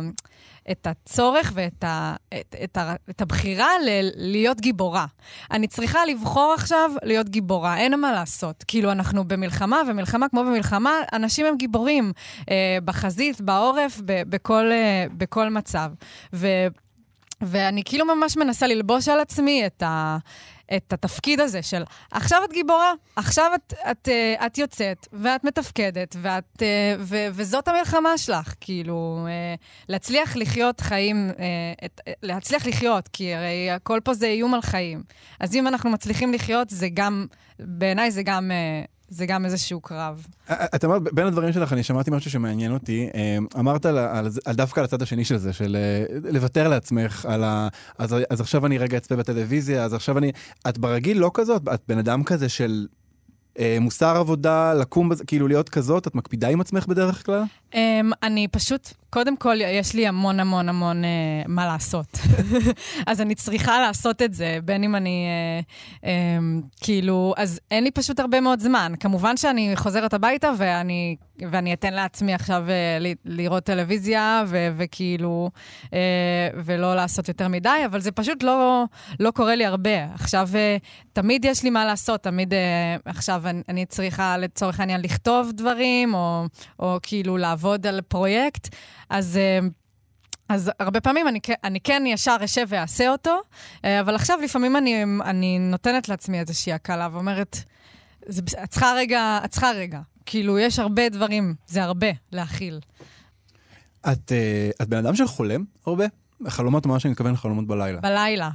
את 0.71 0.87
הצורך 0.87 1.51
ואת 1.55 1.83
ה, 1.83 2.15
את, 2.39 2.55
את 2.63 2.77
ה, 2.77 2.95
את 3.09 3.21
הבחירה 3.21 3.69
ל, 3.85 4.09
להיות 4.15 4.61
גיבורה. 4.61 5.05
אני 5.51 5.67
צריכה 5.67 6.05
לבחור 6.05 6.53
עכשיו 6.57 6.91
להיות 7.03 7.29
גיבורה, 7.29 7.77
אין 7.77 7.99
מה 7.99 8.11
לעשות. 8.11 8.63
כאילו, 8.67 8.91
אנחנו 8.91 9.23
במלחמה, 9.23 9.81
ומלחמה 9.87 10.29
כמו 10.29 10.43
במלחמה, 10.43 10.91
אנשים 11.13 11.45
הם 11.45 11.57
גיבורים. 11.57 12.11
אה, 12.49 12.77
בחזית, 12.85 13.41
בעורף, 13.41 14.01
ב, 14.05 14.21
בכל, 14.29 14.71
אה, 14.71 15.05
בכל 15.17 15.49
מצב. 15.49 15.91
ו, 16.33 16.47
ואני 17.41 17.83
כאילו 17.85 18.05
ממש 18.05 18.37
מנסה 18.37 18.67
ללבוש 18.67 19.07
על 19.07 19.19
עצמי 19.19 19.65
את 19.65 19.83
ה... 19.83 20.17
את 20.75 20.93
התפקיד 20.93 21.39
הזה 21.39 21.61
של 21.61 21.83
עכשיו 22.11 22.41
את 22.43 22.53
גיבורה, 22.53 22.93
עכשיו 23.15 23.51
את, 23.55 23.73
את, 23.91 24.09
אה, 24.09 24.45
את 24.45 24.57
יוצאת 24.57 25.07
ואת 25.13 25.43
מתפקדת 25.43 26.15
ואת, 26.21 26.61
אה, 26.61 26.95
ו, 26.99 27.27
וזאת 27.33 27.67
המלחמה 27.67 28.17
שלך, 28.17 28.53
כאילו, 28.61 29.25
אה, 29.27 29.55
להצליח 29.89 30.35
לחיות 30.35 30.81
חיים, 30.81 31.31
את, 31.85 32.01
להצליח 32.23 32.67
לחיות, 32.67 33.07
כי 33.07 33.33
הרי 33.33 33.71
הכל 33.71 33.99
פה 34.03 34.13
זה 34.13 34.25
איום 34.25 34.53
על 34.53 34.61
חיים. 34.61 35.03
אז 35.39 35.55
אם 35.55 35.67
אנחנו 35.67 35.89
מצליחים 35.89 36.33
לחיות, 36.33 36.69
זה 36.69 36.87
גם, 36.93 37.25
בעיניי 37.59 38.11
זה 38.11 38.23
גם, 38.23 38.51
זה 39.11 39.25
גם 39.25 39.45
איזשהו 39.45 39.81
קרב. 39.81 40.25
את 40.51 40.85
אמרת, 40.85 41.01
בין 41.01 41.27
הדברים 41.27 41.53
שלך, 41.53 41.73
אני 41.73 41.83
שמעתי 41.83 42.11
משהו 42.11 42.31
שמעניין 42.31 42.73
אותי. 42.73 43.09
אה, 43.15 43.37
אמרת 43.59 43.85
על, 43.85 43.97
על, 43.97 44.27
על 44.45 44.55
דווקא 44.55 44.79
על 44.79 44.83
הצד 44.83 45.01
השני 45.01 45.25
של 45.25 45.37
זה, 45.37 45.53
של 45.53 45.75
אה, 45.75 46.31
לוותר 46.31 46.67
לעצמך 46.67 47.25
על 47.25 47.43
ה... 47.43 47.67
אז, 47.97 48.15
אז 48.29 48.41
עכשיו 48.41 48.65
אני 48.65 48.77
רגע 48.77 48.97
אצפה 48.97 49.15
בטלוויזיה, 49.15 49.83
אז 49.83 49.93
עכשיו 49.93 50.17
אני... 50.17 50.31
את 50.69 50.77
ברגיל 50.77 51.17
לא 51.19 51.31
כזאת, 51.33 51.61
את 51.73 51.81
בן 51.87 51.97
אדם 51.97 52.23
כזה 52.23 52.49
של 52.49 52.87
אה, 53.59 53.77
מוסר 53.81 54.17
עבודה, 54.17 54.73
לקום, 54.73 55.11
כאילו 55.27 55.47
להיות 55.47 55.69
כזאת, 55.69 56.07
את 56.07 56.15
מקפידה 56.15 56.47
עם 56.47 56.61
עצמך 56.61 56.87
בדרך 56.87 57.25
כלל? 57.25 57.43
Um, 57.71 57.75
אני 58.23 58.47
פשוט, 58.47 58.87
קודם 59.09 59.37
כל, 59.37 59.61
יש 59.61 59.93
לי 59.93 60.07
המון 60.07 60.39
המון 60.39 60.69
המון 60.69 61.03
uh, 61.03 61.07
מה 61.47 61.65
לעשות. 61.65 62.19
אז 63.07 63.21
אני 63.21 63.35
צריכה 63.35 63.79
לעשות 63.79 64.21
את 64.21 64.33
זה, 64.33 64.57
בין 64.65 64.83
אם 64.83 64.95
אני, 64.95 65.27
uh, 66.01 66.03
um, 66.03 66.05
כאילו, 66.81 67.33
אז 67.37 67.59
אין 67.71 67.83
לי 67.83 67.91
פשוט 67.91 68.19
הרבה 68.19 68.41
מאוד 68.41 68.59
זמן. 68.59 68.93
כמובן 68.99 69.37
שאני 69.37 69.71
חוזרת 69.75 70.13
הביתה 70.13 70.51
ואני, 70.57 71.15
ואני 71.51 71.73
אתן 71.73 71.93
לעצמי 71.93 72.33
עכשיו 72.33 72.63
uh, 72.67 73.03
ל- 73.03 73.13
לראות 73.41 73.63
טלוויזיה, 73.63 74.43
ו- 74.47 74.69
וכאילו, 74.77 75.49
uh, 75.85 75.89
ולא 76.65 76.95
לעשות 76.95 77.27
יותר 77.27 77.47
מדי, 77.47 77.81
אבל 77.85 78.01
זה 78.01 78.11
פשוט 78.11 78.43
לא, 78.43 78.83
לא 79.19 79.31
קורה 79.31 79.55
לי 79.55 79.65
הרבה. 79.65 80.05
עכשיו, 80.13 80.49
uh, 80.51 80.83
תמיד 81.13 81.45
יש 81.45 81.63
לי 81.63 81.69
מה 81.69 81.85
לעשות, 81.85 82.23
תמיד 82.23 82.53
uh, 82.53 82.55
עכשיו 83.05 83.41
אני, 83.45 83.61
אני 83.69 83.85
צריכה 83.85 84.37
לצורך 84.37 84.79
העניין 84.79 85.01
לכתוב 85.01 85.51
דברים, 85.51 86.13
או, 86.13 86.45
או 86.79 86.97
כאילו 87.03 87.37
לעבוד 87.37 87.60
על 87.65 88.01
פרויקט, 88.01 88.75
אז... 89.09 89.39
uh, 89.61 89.65
אז 90.49 90.71
הרבה 90.79 91.01
פעמים 91.01 91.27
אני, 91.27 91.39
אני 91.63 91.79
כן 91.79 92.03
ישר 92.07 92.37
אשב 92.45 92.65
ואעשה 92.67 93.09
אותו, 93.09 93.39
אה, 93.85 93.99
אבל 93.99 94.15
עכשיו 94.15 94.39
לפעמים 94.43 94.77
אני, 94.77 95.03
אני 95.23 95.59
נותנת 95.59 96.09
לעצמי 96.09 96.39
איזושהי 96.39 96.73
הקלה 96.73 97.09
ואומרת, 97.11 97.57
זה, 98.25 98.41
את 98.63 98.69
צריכה 98.69 98.93
רגע, 98.97 99.39
את 99.45 99.49
צריכה 99.49 99.71
רגע. 99.75 99.99
כאילו, 100.25 100.59
יש 100.59 100.79
הרבה 100.79 101.09
דברים, 101.09 101.55
זה 101.67 101.83
הרבה 101.83 102.07
להכיל. 102.31 102.79
את, 104.11 104.31
אה, 104.31 104.69
את 104.81 104.89
בן 104.89 104.97
אדם 104.97 105.15
של 105.15 105.27
חולם 105.27 105.63
הרבה? 105.85 106.05
חלומות, 106.47 106.85
מה 106.85 106.99
שאני 106.99 107.11
מתכוון 107.11 107.33
לחלומות 107.33 107.67
בלילה. 107.67 108.01
בלילה. 108.01 108.49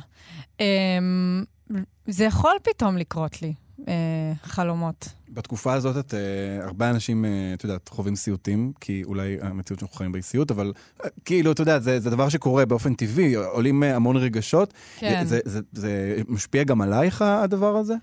אמ, 0.61 1.45
זה 2.07 2.25
יכול 2.25 2.53
פתאום 2.63 2.97
לקרות 2.97 3.43
לי, 3.43 3.55
אה, 3.89 3.93
חלומות. 4.43 5.09
בתקופה 5.29 5.73
הזאת 5.73 6.07
את, 6.07 6.15
אה, 6.15 6.65
הרבה 6.65 6.91
אנשים, 6.91 7.25
אה, 7.25 7.31
את 7.55 7.65
יודעת, 7.65 7.89
חווים 7.89 8.17
סיוטים, 8.17 8.73
כי 8.81 9.03
אולי 9.05 9.37
המציאות 9.43 9.81
שאנחנו 9.81 9.97
חיים 9.97 10.13
בה 10.13 10.19
היא 10.19 10.23
סיוט, 10.23 10.51
אבל 10.51 10.73
אה, 11.05 11.09
כאילו, 11.25 11.53
אתה 11.53 11.63
יודע, 11.63 11.79
זה, 11.79 12.01
זה 12.01 12.11
דבר 12.11 12.29
שקורה 12.29 12.67
באופן 12.67 12.95
טבעי, 12.95 13.35
עולים 13.35 13.83
אה, 13.83 13.97
המון 13.97 14.17
רגשות. 14.17 14.73
כן. 14.99 15.25
זה, 15.25 15.41
זה, 15.45 15.61
זה 15.73 16.17
משפיע 16.29 16.65
גם 16.65 16.81
עלייך, 16.81 17.23
הדבר 17.23 17.77
הזה? 17.77 17.95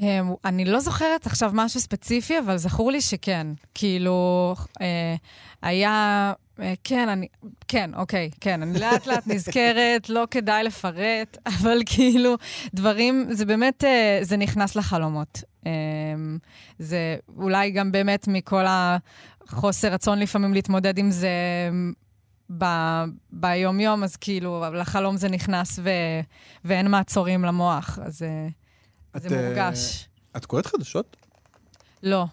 אמ, 0.00 0.34
אני 0.44 0.64
לא 0.64 0.80
זוכרת 0.80 1.26
עכשיו 1.26 1.50
משהו 1.54 1.80
ספציפי, 1.80 2.38
אבל 2.38 2.56
זכור 2.56 2.92
לי 2.92 3.00
שכן. 3.00 3.46
כאילו, 3.74 4.54
אה, 4.80 5.14
היה... 5.62 6.32
אה, 6.60 6.74
כן, 6.84 7.08
אני... 7.08 7.28
כן, 7.68 7.90
אוקיי, 7.94 8.30
כן, 8.40 8.62
אני 8.62 8.78
לאט 8.78 9.06
לאט 9.06 9.26
נזכרת, 9.32 10.08
לא 10.08 10.24
כדאי 10.30 10.64
לפרט, 10.64 11.38
אבל 11.60 11.78
כאילו, 11.86 12.34
דברים, 12.74 13.26
זה 13.30 13.46
באמת, 13.46 13.84
אה, 13.84 14.18
זה 14.22 14.36
נכנס 14.36 14.76
לחלומות. 14.76 15.42
אה, 15.66 15.72
זה 16.78 17.16
אולי 17.36 17.70
גם 17.70 17.92
באמת 17.92 18.28
מכל 18.28 18.64
החוסר 18.68 19.92
רצון 19.92 20.18
לפעמים 20.18 20.54
להתמודד 20.54 20.98
עם 20.98 21.10
זה 21.10 21.30
ב- 22.58 23.04
ביום-יום, 23.30 24.04
אז 24.04 24.16
כאילו, 24.16 24.64
לחלום 24.74 25.16
זה 25.16 25.28
נכנס 25.28 25.78
ו, 25.82 25.90
ואין 26.64 26.88
מעצורים 26.90 27.44
למוח, 27.44 27.98
אז... 28.02 28.22
את, 29.16 29.22
זה 29.22 29.42
מורגש. 29.42 30.08
את 30.36 30.46
קוראת 30.46 30.66
חדשות? 30.66 31.16
לא. 32.02 32.24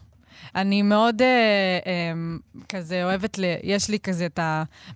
אני 0.55 0.81
מאוד 0.81 1.21
אה, 1.21 1.27
אה, 1.87 2.13
כזה 2.69 3.03
אוהבת, 3.03 3.37
ל... 3.37 3.43
יש 3.63 3.89
לי 3.89 3.99
כזה 3.99 4.25
את 4.25 4.39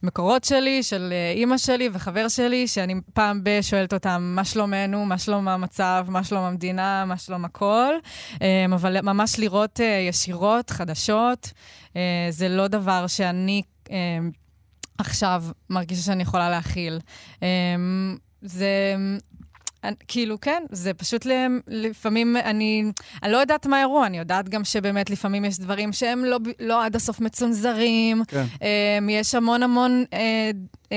המקורות 0.04 0.44
שלי, 0.44 0.84
של 0.84 1.10
אה, 1.12 1.32
אימא 1.32 1.58
שלי 1.58 1.90
וחבר 1.94 2.28
שלי, 2.28 2.68
שאני 2.68 2.96
פעם 3.14 3.44
ב- 3.44 3.62
שואלת 3.62 3.94
אותם 3.94 4.34
מה 4.36 4.46
שלומנו, 4.46 5.06
מה 5.06 5.18
שלום 5.18 5.48
המצב, 5.48 6.06
מה 6.10 6.24
שלום 6.24 6.44
המדינה, 6.44 7.06
מה 7.06 7.18
שלום 7.18 7.46
הכל, 7.46 7.94
אה, 8.42 8.66
אבל 8.76 9.02
ממש 9.02 9.40
לראות 9.40 9.80
אה, 9.82 10.06
ישירות, 10.10 10.70
חדשות, 10.70 11.52
אה, 11.96 12.28
זה 12.30 12.50
לא 12.50 12.68
דבר 12.68 13.08
שאני 13.08 13.62
אה, 13.92 13.96
עכשיו 14.98 15.44
מרגישה 15.70 16.02
שאני 16.02 16.24
יכולה 16.24 16.50
להכיל. 16.50 17.00
אה, 17.44 17.48
זה... 18.42 18.96
אני- 19.84 19.96
כאילו, 20.08 20.40
כן, 20.42 20.64
זה 20.72 20.94
פשוט 20.94 21.26
לפעמים, 21.68 22.38
אני, 22.38 22.84
אני 23.24 23.32
לא 23.32 23.38
יודעת 23.38 23.66
מה 23.66 23.78
האירוע, 23.78 24.06
אני 24.06 24.18
יודעת 24.18 24.50
גם 24.50 24.64
שבאמת 24.64 25.10
לפעמים 25.10 25.46
יש 25.46 25.60
דברים 25.60 25.94
שהם 25.94 26.26
לא, 26.26 26.38
לא 26.60 26.86
עד 26.86 26.96
הסוף 26.96 27.20
מצונזרים, 27.20 28.24
כן. 28.28 28.46
um, 28.56 28.62
יש 29.10 29.36
המון 29.36 29.64
המון, 29.64 30.04
אה, 30.14 30.52
um, 30.86 30.92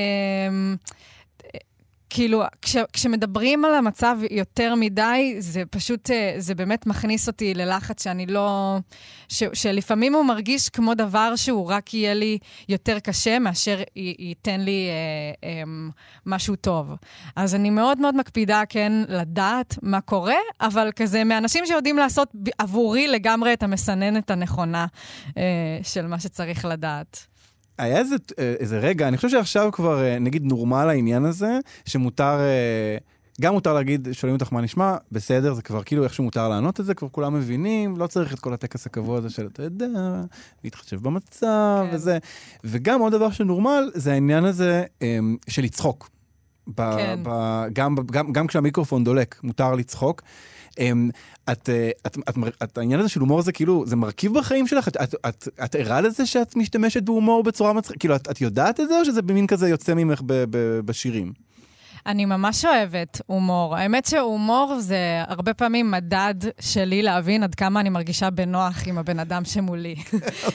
כאילו, 2.15 2.43
כש, 2.63 2.77
כשמדברים 2.93 3.65
על 3.65 3.75
המצב 3.75 4.19
יותר 4.31 4.75
מדי, 4.75 5.37
זה 5.39 5.63
פשוט, 5.71 6.11
אה, 6.11 6.35
זה 6.39 6.55
באמת 6.55 6.87
מכניס 6.87 7.29
אותי 7.29 7.55
ללחץ 7.55 8.05
שאני 8.05 8.27
לא... 8.27 8.79
ש, 9.29 9.43
שלפעמים 9.53 10.15
הוא 10.15 10.25
מרגיש 10.25 10.69
כמו 10.69 10.95
דבר 10.95 11.37
שהוא 11.37 11.71
רק 11.71 11.95
יהיה 11.95 12.15
לי 12.15 12.39
יותר 12.69 12.99
קשה 12.99 13.39
מאשר 13.39 13.81
י, 13.97 14.15
ייתן 14.19 14.61
לי 14.61 14.89
אה, 14.89 15.49
אה, 15.49 15.63
משהו 16.27 16.57
טוב. 16.57 16.91
אז 17.37 17.55
אני 17.55 17.71
מאוד 17.71 17.99
מאוד 17.99 18.17
מקפידה, 18.17 18.63
כן, 18.69 18.93
לדעת 19.09 19.79
מה 19.83 20.01
קורה, 20.01 20.39
אבל 20.61 20.91
כזה 20.97 21.25
מאנשים 21.25 21.67
שיודעים 21.67 21.97
לעשות 21.97 22.33
עבורי 22.59 23.09
לגמרי 23.09 23.53
את 23.53 23.63
המסננת 23.63 24.31
הנכונה 24.31 24.87
אה, 25.37 25.43
של 25.83 26.07
מה 26.07 26.21
שצריך 26.21 26.65
לדעת. 26.65 27.32
היה 27.83 27.99
איזה, 27.99 28.17
אה, 28.39 28.55
איזה 28.61 28.79
רגע, 28.79 29.09
אני 29.09 29.17
חושב 29.17 29.29
שעכשיו 29.29 29.73
כבר, 29.73 30.03
אה, 30.05 30.19
נגיד, 30.19 30.45
נורמל 30.45 30.89
העניין 30.89 31.25
הזה, 31.25 31.59
שמותר, 31.85 32.41
אה, 32.41 32.97
גם 33.41 33.53
מותר 33.53 33.75
להגיד, 33.75 34.09
שואלים 34.13 34.35
אותך 34.41 34.53
מה 34.53 34.61
נשמע, 34.61 34.97
בסדר, 35.13 35.55
זה 35.55 35.63
כבר 35.63 35.83
כאילו 35.83 36.05
איכשהו 36.05 36.25
מותר 36.25 36.49
לענות 36.49 36.81
את 36.81 36.85
זה, 36.85 36.95
כבר 36.95 37.09
כולם 37.09 37.35
מבינים, 37.35 37.97
לא 37.97 38.07
צריך 38.07 38.35
את 38.35 38.41
כל 38.41 38.53
הטקס 38.53 38.87
הקבוע 38.87 39.19
הזה 39.19 39.31
של, 39.31 39.47
אתה 39.47 39.63
יודע, 39.63 39.87
להתחשב 40.65 41.03
במצב 41.03 41.87
כן. 41.91 41.97
וזה. 41.97 42.19
וגם 42.65 43.01
עוד 43.01 43.13
דבר 43.13 43.31
שנורמל, 43.31 43.91
זה 43.95 44.13
העניין 44.13 44.45
הזה 44.45 44.85
של 45.49 45.63
לצחוק. 45.63 46.11
ב, 46.69 46.97
כן. 46.97 47.21
ב, 47.23 47.65
גם, 47.73 47.95
גם, 48.11 48.33
גם 48.33 48.47
כשהמיקרופון 48.47 49.05
דולק, 49.05 49.41
מותר 49.43 49.75
לצחוק. 49.75 50.23
אמ, 50.79 51.11
אה, 51.49 51.53
את, 51.53 51.69
את, 52.07 52.19
את, 52.29 52.37
את, 52.63 52.79
העניין 52.79 53.01
הזה 53.01 53.09
של 53.09 53.21
הומור 53.21 53.43
זה 53.43 53.53
כאילו, 53.53 53.85
זה 53.87 53.97
מרכיב 53.97 54.39
בחיים 54.39 54.67
שלך? 54.67 54.89
את, 54.89 54.97
את, 54.97 55.15
את, 55.29 55.49
את 55.65 55.75
ערה 55.75 56.01
לזה 56.01 56.27
שאת 56.27 56.57
משתמשת 56.57 57.03
בהומור 57.03 57.43
בצורה 57.43 57.73
מצחיקה? 57.73 57.99
כאילו, 57.99 58.17
את, 58.17 58.31
את 58.31 58.41
יודעת 58.41 58.81
את 58.81 58.89
זה, 58.89 59.01
או 59.01 59.05
שזה 59.05 59.23
במין 59.23 59.47
כזה 59.47 59.69
יוצא 59.69 59.95
ממך 59.95 60.23
ב, 60.27 60.45
ב, 60.51 60.81
בשירים? 60.85 61.33
אני 62.07 62.25
ממש 62.25 62.65
אוהבת 62.65 63.21
הומור. 63.27 63.77
האמת 63.77 64.05
שהומור 64.05 64.77
זה 64.79 65.23
הרבה 65.27 65.55
פעמים 65.55 65.91
מדד 65.91 66.35
שלי 66.61 67.03
להבין 67.03 67.43
עד 67.43 67.55
כמה 67.55 67.81
אני 67.81 67.89
מרגישה 67.89 68.31
בנוח 68.31 68.83
עם 68.87 68.99
הבן 68.99 69.19
אדם 69.19 69.45
שמולי. 69.45 69.95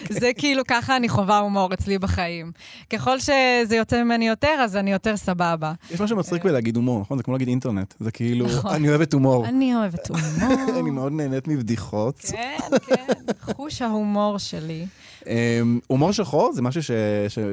זה 0.10 0.32
כאילו, 0.38 0.64
ככה 0.68 0.98
אני 0.98 1.10
חווה 1.10 1.40
הומור 1.40 1.74
אצלי 1.74 1.98
בחיים. 2.00 2.52
ככל 2.90 3.20
שזה 3.20 3.76
יוצא 3.76 4.04
ממני 4.04 4.28
יותר, 4.28 4.56
אז 4.60 4.76
אני 4.76 4.92
יותר 4.92 5.18
סבבה. 5.18 5.74
יש 5.92 6.02
משהו 6.02 6.18
מצחיק 6.18 6.44
בלהגיד 6.44 6.76
הומור, 6.76 7.02
נכון? 7.02 7.18
זה 7.18 7.24
כמו 7.24 7.34
להגיד 7.34 7.48
אינטרנט. 7.48 7.94
זה 8.00 8.12
כאילו, 8.12 8.46
נכון. 8.46 8.72
אני 8.74 8.90
אוהבת 8.90 9.14
הומור. 9.14 9.46
אני 9.46 9.76
אוהבת 9.76 10.10
הומור. 10.10 10.54
אני 10.80 10.92
מאוד 10.92 11.12
נהנית 11.12 11.48
מבדיחות. 11.48 12.20
כן, 12.20 12.58
כן, 12.88 13.14
חוש 13.42 13.82
ההומור 13.82 14.38
שלי. 14.38 14.86
אמ, 15.28 15.80
הומור 15.88 16.12
שחור 16.12 16.54
זה 16.54 16.62
משהו 16.62 16.82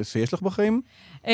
שיש 0.03 0.33
לך 0.33 0.41
בחיים? 0.41 0.81
Um, 1.25 1.27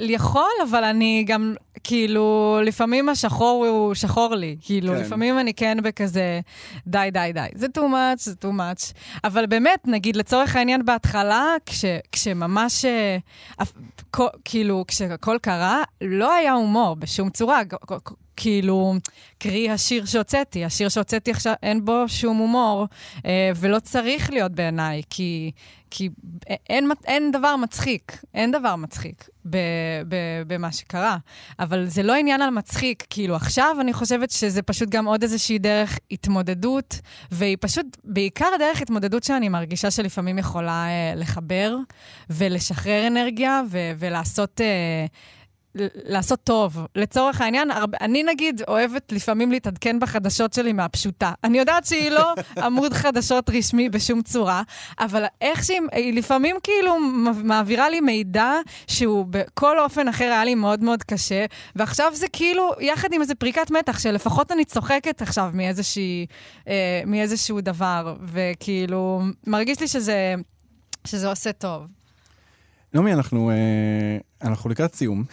יכול, 0.00 0.50
אבל 0.68 0.84
אני 0.84 1.24
גם, 1.26 1.54
כאילו, 1.84 2.58
לפעמים 2.64 3.08
השחור 3.08 3.66
הוא 3.66 3.94
שחור 3.94 4.34
לי. 4.34 4.56
כאילו, 4.60 4.92
כן. 4.92 5.00
לפעמים 5.00 5.38
אני 5.38 5.54
כן 5.54 5.78
בכזה, 5.82 6.40
די, 6.86 7.08
די, 7.12 7.30
די. 7.34 7.46
זה 7.54 7.66
too 7.78 7.80
much, 7.80 8.16
זה 8.16 8.32
too 8.42 8.52
much. 8.58 8.92
אבל 9.24 9.46
באמת, 9.46 9.80
נגיד, 9.86 10.16
לצורך 10.16 10.56
העניין 10.56 10.84
בהתחלה, 10.84 11.56
כש, 11.66 11.84
כשממש, 12.12 12.84
אה, 12.84 13.16
כאילו, 14.44 14.84
כשהכל 14.88 15.36
קרה, 15.42 15.82
לא 16.00 16.34
היה 16.34 16.52
הומור 16.52 16.96
בשום 16.96 17.30
צורה. 17.30 17.60
כאילו, 18.36 18.94
קרי 19.38 19.70
השיר 19.70 20.04
שהוצאתי. 20.04 20.64
השיר 20.64 20.88
שהוצאתי 20.88 21.30
עכשיו, 21.30 21.54
אין 21.62 21.84
בו 21.84 22.04
שום 22.06 22.36
הומור, 22.36 22.86
אה, 23.26 23.50
ולא 23.56 23.78
צריך 23.78 24.30
להיות 24.30 24.52
בעיניי, 24.52 25.02
כי, 25.10 25.50
כי 25.90 26.08
אין, 26.70 26.90
אין 27.06 27.32
דבר 27.32 27.56
מצחיק, 27.56 28.24
אין 28.34 28.52
דבר 28.52 28.76
מצחיק 28.76 29.28
ב, 29.50 29.56
ב, 30.08 30.16
במה 30.46 30.72
שקרה. 30.72 31.16
אבל 31.58 31.86
זה 31.86 32.02
לא 32.02 32.14
עניין 32.14 32.42
על 32.42 32.50
מצחיק, 32.50 33.06
כאילו 33.10 33.36
עכשיו 33.36 33.76
אני 33.80 33.92
חושבת 33.92 34.30
שזה 34.30 34.62
פשוט 34.62 34.88
גם 34.88 35.06
עוד 35.06 35.22
איזושהי 35.22 35.58
דרך 35.58 35.98
התמודדות, 36.10 37.00
והיא 37.30 37.56
פשוט 37.60 37.86
בעיקר 38.04 38.48
דרך 38.58 38.82
התמודדות 38.82 39.24
שאני 39.24 39.48
מרגישה 39.48 39.90
שלפעמים 39.90 40.38
יכולה 40.38 40.86
אה, 40.86 41.12
לחבר 41.16 41.76
ולשחרר 42.30 43.06
אנרגיה 43.06 43.62
ו, 43.70 43.78
ולעשות... 43.98 44.60
אה, 44.60 45.06
לעשות 46.04 46.40
טוב. 46.44 46.78
לצורך 46.96 47.40
העניין, 47.40 47.70
הרבה, 47.70 47.98
אני 48.00 48.22
נגיד 48.22 48.62
אוהבת 48.68 49.12
לפעמים 49.12 49.52
להתעדכן 49.52 50.00
בחדשות 50.00 50.52
שלי 50.52 50.72
מהפשוטה. 50.72 51.32
אני 51.44 51.58
יודעת 51.58 51.84
שהיא 51.84 52.10
לא 52.10 52.34
עמוד 52.64 52.92
חדשות 52.92 53.50
רשמי 53.50 53.88
בשום 53.88 54.22
צורה, 54.22 54.62
אבל 55.00 55.24
איך 55.40 55.64
שהיא, 55.64 55.80
היא 55.92 56.14
לפעמים 56.14 56.56
כאילו 56.62 56.98
מעבירה 57.44 57.90
לי 57.90 58.00
מידע 58.00 58.52
שהוא 58.86 59.26
בכל 59.30 59.80
אופן 59.80 60.08
אחר 60.08 60.24
היה 60.24 60.44
לי 60.44 60.54
מאוד 60.54 60.82
מאוד 60.82 61.02
קשה, 61.02 61.44
ועכשיו 61.76 62.10
זה 62.14 62.26
כאילו, 62.28 62.70
יחד 62.80 63.12
עם 63.12 63.20
איזה 63.20 63.34
פריקת 63.34 63.70
מתח, 63.70 63.98
שלפחות 63.98 64.52
אני 64.52 64.64
צוחקת 64.64 65.22
עכשיו 65.22 65.50
מאיזושהי, 65.54 66.26
אה, 66.68 67.02
מאיזשהו 67.06 67.60
דבר, 67.60 68.16
וכאילו, 68.32 69.22
מרגיש 69.46 69.80
לי 69.80 69.88
שזה, 69.88 70.34
שזה 71.04 71.28
עושה 71.28 71.52
טוב. 71.52 71.82
נעמי, 72.94 73.12
אנחנו, 73.12 73.50
אה, 73.50 74.18
אנחנו 74.48 74.70
לקראת 74.70 74.94
סיום. 74.94 75.24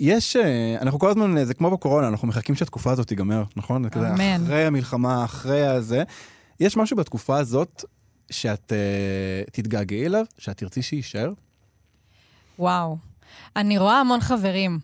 יש, 0.00 0.36
אה, 0.36 0.76
אנחנו 0.80 0.98
כל 0.98 1.10
הזמן, 1.10 1.44
זה 1.44 1.54
כמו 1.54 1.70
בקורונה, 1.70 2.08
אנחנו 2.08 2.28
מחכים 2.28 2.54
שהתקופה 2.54 2.90
הזאת 2.92 3.08
תיגמר, 3.08 3.44
נכון? 3.56 3.84
אמן. 3.96 4.44
אחרי 4.44 4.64
המלחמה, 4.64 5.24
אחרי 5.24 5.66
הזה. 5.66 6.02
יש 6.60 6.76
משהו 6.76 6.96
בתקופה 6.96 7.38
הזאת 7.38 7.84
שאת 8.30 8.72
אה, 8.72 9.42
תתגעגעי 9.52 10.06
אליו, 10.06 10.24
שאת 10.38 10.56
תרצי 10.56 10.82
שיישאר? 10.82 11.32
וואו. 12.58 12.96
אני 13.56 13.78
רואה 13.78 14.00
המון 14.00 14.20
חברים. 14.20 14.78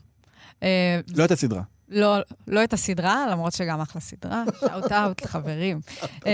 אה, 0.63 1.01
לא 1.17 1.25
את 1.25 1.31
הסדרה. 1.31 1.63
לא, 1.93 2.17
לא 2.47 2.65
את 2.65 2.73
הסדרה, 2.73 3.27
למרות 3.31 3.53
שגם 3.53 3.81
אחלה 3.81 4.01
סדרה, 4.01 4.45
שאוט 4.61 4.93
אאוט 4.93 5.23
לחברים. 5.25 5.81
אמ, 6.27 6.31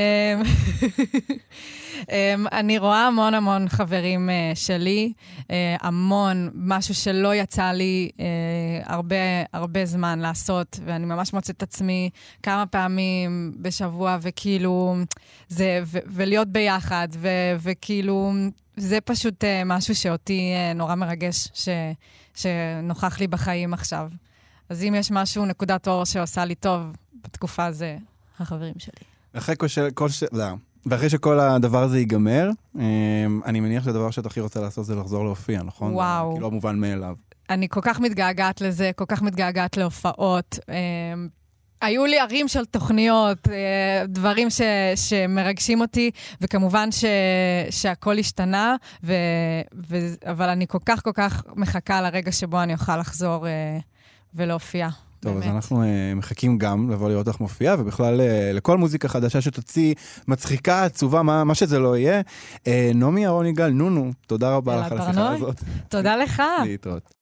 אמ, 2.12 2.46
אני 2.52 2.78
רואה 2.78 3.06
המון 3.06 3.34
המון 3.34 3.68
חברים 3.68 4.30
אה, 4.30 4.52
שלי, 4.54 5.12
אה, 5.50 5.76
המון, 5.80 6.50
משהו 6.54 6.94
שלא 6.94 7.34
יצא 7.34 7.70
לי 7.70 8.11
אה, 8.20 8.24
הרבה, 8.84 9.16
הרבה 9.52 9.86
זמן 9.86 10.18
לעשות, 10.18 10.80
ואני 10.84 11.06
ממש 11.06 11.32
מוצאת 11.32 11.56
את 11.56 11.62
עצמי 11.62 12.11
כמה 12.42 12.66
פעמים 12.66 13.52
בשבוע, 13.61 14.18
וכאילו, 14.20 14.96
זה, 15.48 15.80
ו- 15.86 15.98
ולהיות 16.06 16.48
ביחד, 16.48 17.09
ו- 17.12 17.56
וכאילו, 17.61 18.32
זה 18.76 19.00
פשוט 19.00 19.44
משהו 19.66 19.94
שאותי 19.94 20.52
נורא 20.74 20.94
מרגש, 20.94 21.48
ש- 21.54 21.68
שנוכח 22.34 23.20
לי 23.20 23.26
בחיים 23.26 23.74
עכשיו. 23.74 24.09
אז 24.68 24.82
אם 24.82 24.94
יש 24.96 25.10
משהו, 25.10 25.46
נקודת 25.46 25.88
אור 25.88 26.04
שעושה 26.04 26.44
לי 26.44 26.54
טוב 26.54 26.82
בתקופה, 27.24 27.72
זה 27.72 27.96
החברים 28.38 28.74
שלי. 28.78 29.04
אחרי 29.32 29.54
כל. 29.58 29.66
כל 29.94 30.08
ש... 30.08 30.24
לא. 30.32 30.44
ואחרי 30.86 31.10
שכל 31.10 31.40
הדבר 31.40 31.82
הזה 31.82 31.98
ייגמר, 31.98 32.50
אה, 32.78 32.84
אני 33.44 33.60
מניח 33.60 33.84
שהדבר 33.84 34.10
שאת 34.10 34.26
הכי 34.26 34.40
רוצה 34.40 34.60
לעשות 34.60 34.86
זה 34.86 34.94
לחזור 34.94 35.24
להופיע, 35.24 35.62
נכון? 35.62 35.94
וואו. 35.94 36.32
כאילו 36.32 36.46
המובן 36.46 36.78
מאליו. 36.78 37.14
אני 37.50 37.68
כל 37.68 37.80
כך 37.82 38.00
מתגעגעת 38.00 38.60
לזה, 38.60 38.90
כל 38.96 39.04
כך 39.08 39.22
מתגעגעת 39.22 39.76
להופעות. 39.76 40.58
אמ, 40.68 41.28
היו 41.80 42.06
לי 42.06 42.18
ערים 42.18 42.48
של 42.48 42.64
תוכניות, 42.64 43.48
אה, 43.48 44.06
דברים 44.08 44.50
ש, 44.50 44.60
שמרגשים 44.94 45.80
אותי, 45.80 46.10
וכמובן 46.40 46.92
ש, 46.92 47.04
שהכל 47.70 48.18
השתנה, 48.18 48.76
ו, 49.04 49.12
ו, 49.88 49.96
אבל 50.30 50.48
אני 50.48 50.66
כל 50.66 50.78
כך 50.86 51.02
כל 51.04 51.12
כך 51.14 51.42
מחכה 51.56 52.02
לרגע 52.02 52.32
שבו 52.32 52.62
אני 52.62 52.72
אוכל 52.72 52.96
לחזור 52.96 53.46
אה, 53.46 53.78
ולהופיע. 54.35 54.89
טוב, 55.20 55.33
באמת. 55.33 55.47
אז 55.47 55.51
אנחנו 55.55 55.83
uh, 55.83 55.87
מחכים 56.16 56.59
גם 56.59 56.91
לבוא 56.91 57.09
לראות 57.09 57.29
אותך 57.29 57.41
מופיעה, 57.41 57.76
ובכלל 57.79 58.20
uh, 58.20 58.57
לכל 58.57 58.76
מוזיקה 58.79 59.09
חדשה 59.09 59.41
שתוציא, 59.41 59.95
מצחיקה, 60.29 60.85
עצובה, 60.85 61.22
מה, 61.22 61.45
מה 61.45 61.55
שזה 61.55 61.79
לא 61.79 61.97
יהיה. 61.97 62.20
Uh, 62.55 62.68
נעמי 62.95 63.26
אהרון 63.26 63.47
יגאל, 63.47 63.70
נונו, 63.70 64.11
תודה 64.26 64.55
רבה 64.55 64.76
לך 64.81 64.93
על 64.93 64.99
השיחה. 64.99 65.33
הזאת. 65.33 65.62
תודה 65.89 66.16
לך. 66.16 66.43
להתראות. 66.64 67.14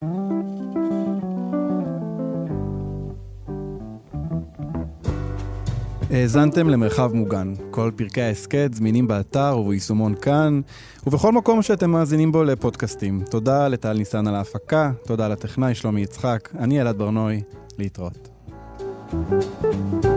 האזנתם 6.11 6.69
למרחב 6.69 7.13
מוגן. 7.15 7.55
כל 7.71 7.91
פרקי 7.97 8.23
ההסכת 8.23 8.71
זמינים 8.75 9.09
באתר 9.09 9.59
וביישומון 9.59 10.15
כאן, 10.15 10.61
ובכל 11.07 11.33
מקום 11.33 11.63
שאתם 11.63 11.91
מאזינים 11.91 12.33
בו 12.33 12.45
לפודקאסטים. 12.45 13.23
תודה 13.31 13.69
לטל 13.69 13.93
ניסן 13.93 14.27
על 14.27 14.35
ההפקה, 14.35 14.91
תודה 15.07 15.29
לטכנאי 15.29 15.75
שלומי 15.75 16.01
יצחק, 16.01 16.49
אני 16.59 16.81
אלעד 16.81 16.99
ברנועי, 16.99 17.43
להתראות. 17.79 18.29
thank 19.09 20.05
you 20.05 20.16